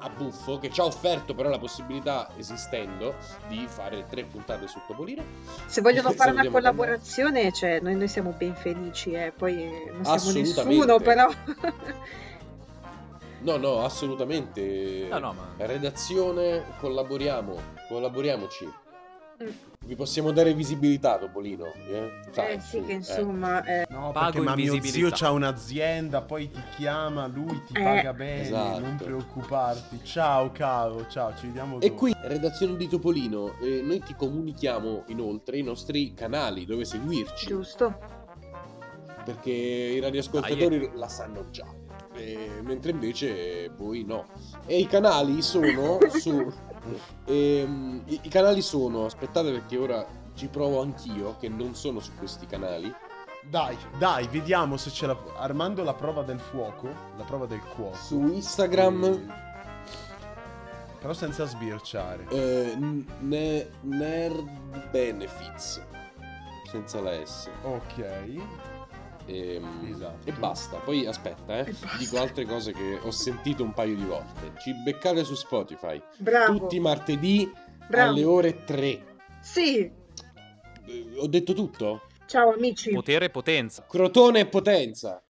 a, 0.06 0.10
buffo, 0.10 0.58
che 0.58 0.70
ci 0.70 0.80
ha 0.80 0.84
offerto 0.84 1.34
però 1.34 1.48
la 1.48 1.58
possibilità, 1.58 2.30
esistendo, 2.36 3.14
di 3.48 3.66
fare 3.68 4.06
tre 4.08 4.24
puntate 4.24 4.66
su 4.68 4.80
Topolino. 4.86 5.22
Se 5.66 5.80
vogliono 5.80 6.10
fare 6.16 6.30
una 6.30 6.48
collaborazione, 6.48 7.52
cioè, 7.52 7.80
noi, 7.80 7.96
noi 7.96 8.08
siamo 8.08 8.34
ben 8.36 8.54
felici, 8.54 9.12
eh. 9.12 9.32
poi 9.36 9.90
non 9.92 10.18
siamo 10.18 10.38
nessuno, 10.38 10.98
però. 10.98 11.28
No, 13.40 13.56
no, 13.58 13.84
assolutamente. 13.84 15.06
No, 15.08 15.18
no, 15.18 15.32
ma... 15.32 15.66
Redazione, 15.66 16.64
collaboriamo, 16.80 17.60
collaboriamoci. 17.88 18.84
Mm. 19.42 19.48
Vi 19.86 19.94
possiamo 19.94 20.32
dare 20.32 20.52
visibilità, 20.54 21.18
Topolino. 21.18 21.66
Eh, 21.88 22.10
Eh 22.34 22.58
sì, 22.60 22.80
che 22.82 22.92
eh. 22.92 22.94
insomma. 22.94 23.62
eh, 23.64 23.86
No, 23.90 24.10
Pago 24.12 24.30
perché 24.32 24.40
ma 24.40 24.54
mio 24.56 24.80
zio 24.82 25.10
c'ha 25.12 25.30
un'azienda, 25.30 26.22
poi 26.22 26.50
ti 26.50 26.60
chiama, 26.76 27.26
lui 27.26 27.62
ti 27.66 27.74
Eh. 27.78 27.82
paga 27.82 28.12
bene, 28.14 28.40
Esatto. 28.40 28.80
non 28.80 28.96
preoccuparti. 28.96 30.00
Ciao 30.02 30.50
caro, 30.52 31.06
ciao, 31.08 31.34
ci 31.36 31.46
vediamo 31.46 31.76
E 31.80 31.88
dopo. 31.88 32.00
qui, 32.00 32.14
redazione 32.22 32.76
di 32.76 32.88
Topolino, 32.88 33.52
eh, 33.60 33.82
noi 33.82 34.00
ti 34.00 34.14
comunichiamo 34.14 35.04
inoltre 35.08 35.58
i 35.58 35.62
nostri 35.62 36.14
canali 36.14 36.64
dove 36.64 36.84
seguirci, 36.84 37.46
giusto. 37.46 37.94
perché 39.24 39.50
i 39.50 40.00
radioascoltatori 40.00 40.90
la 40.94 41.08
sanno 41.08 41.50
già, 41.50 41.66
eh, 42.14 42.60
mentre 42.62 42.92
invece 42.92 43.68
voi 43.76 44.04
no. 44.04 44.26
E 44.66 44.78
i 44.78 44.86
canali 44.86 45.42
sono 45.42 45.98
su... 46.18 46.52
ehm, 47.24 48.02
i, 48.06 48.20
I 48.22 48.28
canali 48.28 48.62
sono, 48.62 49.04
aspettate 49.04 49.50
perché 49.50 49.76
ora 49.76 50.06
ci 50.34 50.48
provo 50.48 50.80
anch'io, 50.80 51.36
che 51.38 51.48
non 51.48 51.74
sono 51.74 52.00
su 52.00 52.12
questi 52.16 52.46
canali. 52.46 52.92
Dai, 53.48 53.76
dai, 53.98 54.26
vediamo 54.28 54.76
se 54.76 54.90
ce 54.90 55.06
la 55.06 55.16
Armando 55.36 55.84
la 55.84 55.94
prova 55.94 56.22
del 56.22 56.40
fuoco, 56.40 56.88
la 57.16 57.24
prova 57.24 57.46
del 57.46 57.60
cuoco. 57.74 57.96
Su 57.96 58.20
Instagram... 58.26 59.04
Eh, 59.04 59.44
Però 61.00 61.12
senza 61.12 61.44
sbirciare. 61.44 62.26
Eh, 62.28 62.76
ne- 63.20 63.70
Nerd 63.82 64.90
Benefits 64.90 65.80
senza 66.66 67.00
la 67.00 67.24
S 67.24 67.48
Ok. 67.62 68.04
Ehm, 69.26 69.90
Esatto. 69.92 70.28
e 70.28 70.32
basta 70.32 70.76
poi 70.78 71.04
aspetta 71.06 71.58
eh 71.58 71.70
E 71.70 71.72
basta. 71.72 71.96
dico 71.98 72.18
altre 72.18 72.44
cose 72.44 72.72
che 72.72 72.98
ho 73.02 73.10
sentito 73.10 73.62
un 73.64 73.72
paio 73.72 73.96
di 73.96 74.04
volte 74.04 74.52
ci 74.60 74.72
beccate 74.84 75.24
su 75.24 75.34
Spotify 75.34 76.00
Bravo. 76.18 76.58
tutti 76.58 76.76
i 76.76 76.80
martedì 76.80 77.50
bravo. 77.88 78.10
alle 78.10 78.24
ore 78.24 78.64
3 78.64 79.04
Sì. 79.40 79.78
Eh, 80.88 81.06
ho 81.16 81.26
detto 81.26 81.52
tutto 81.54 82.02
Ciao 82.26 82.52
amici. 82.52 82.90
Potere 82.92 83.26
e 83.26 83.30
potenza. 83.30 83.84
Crotone 83.88 84.40
e 84.40 84.46
potenza 84.46 85.22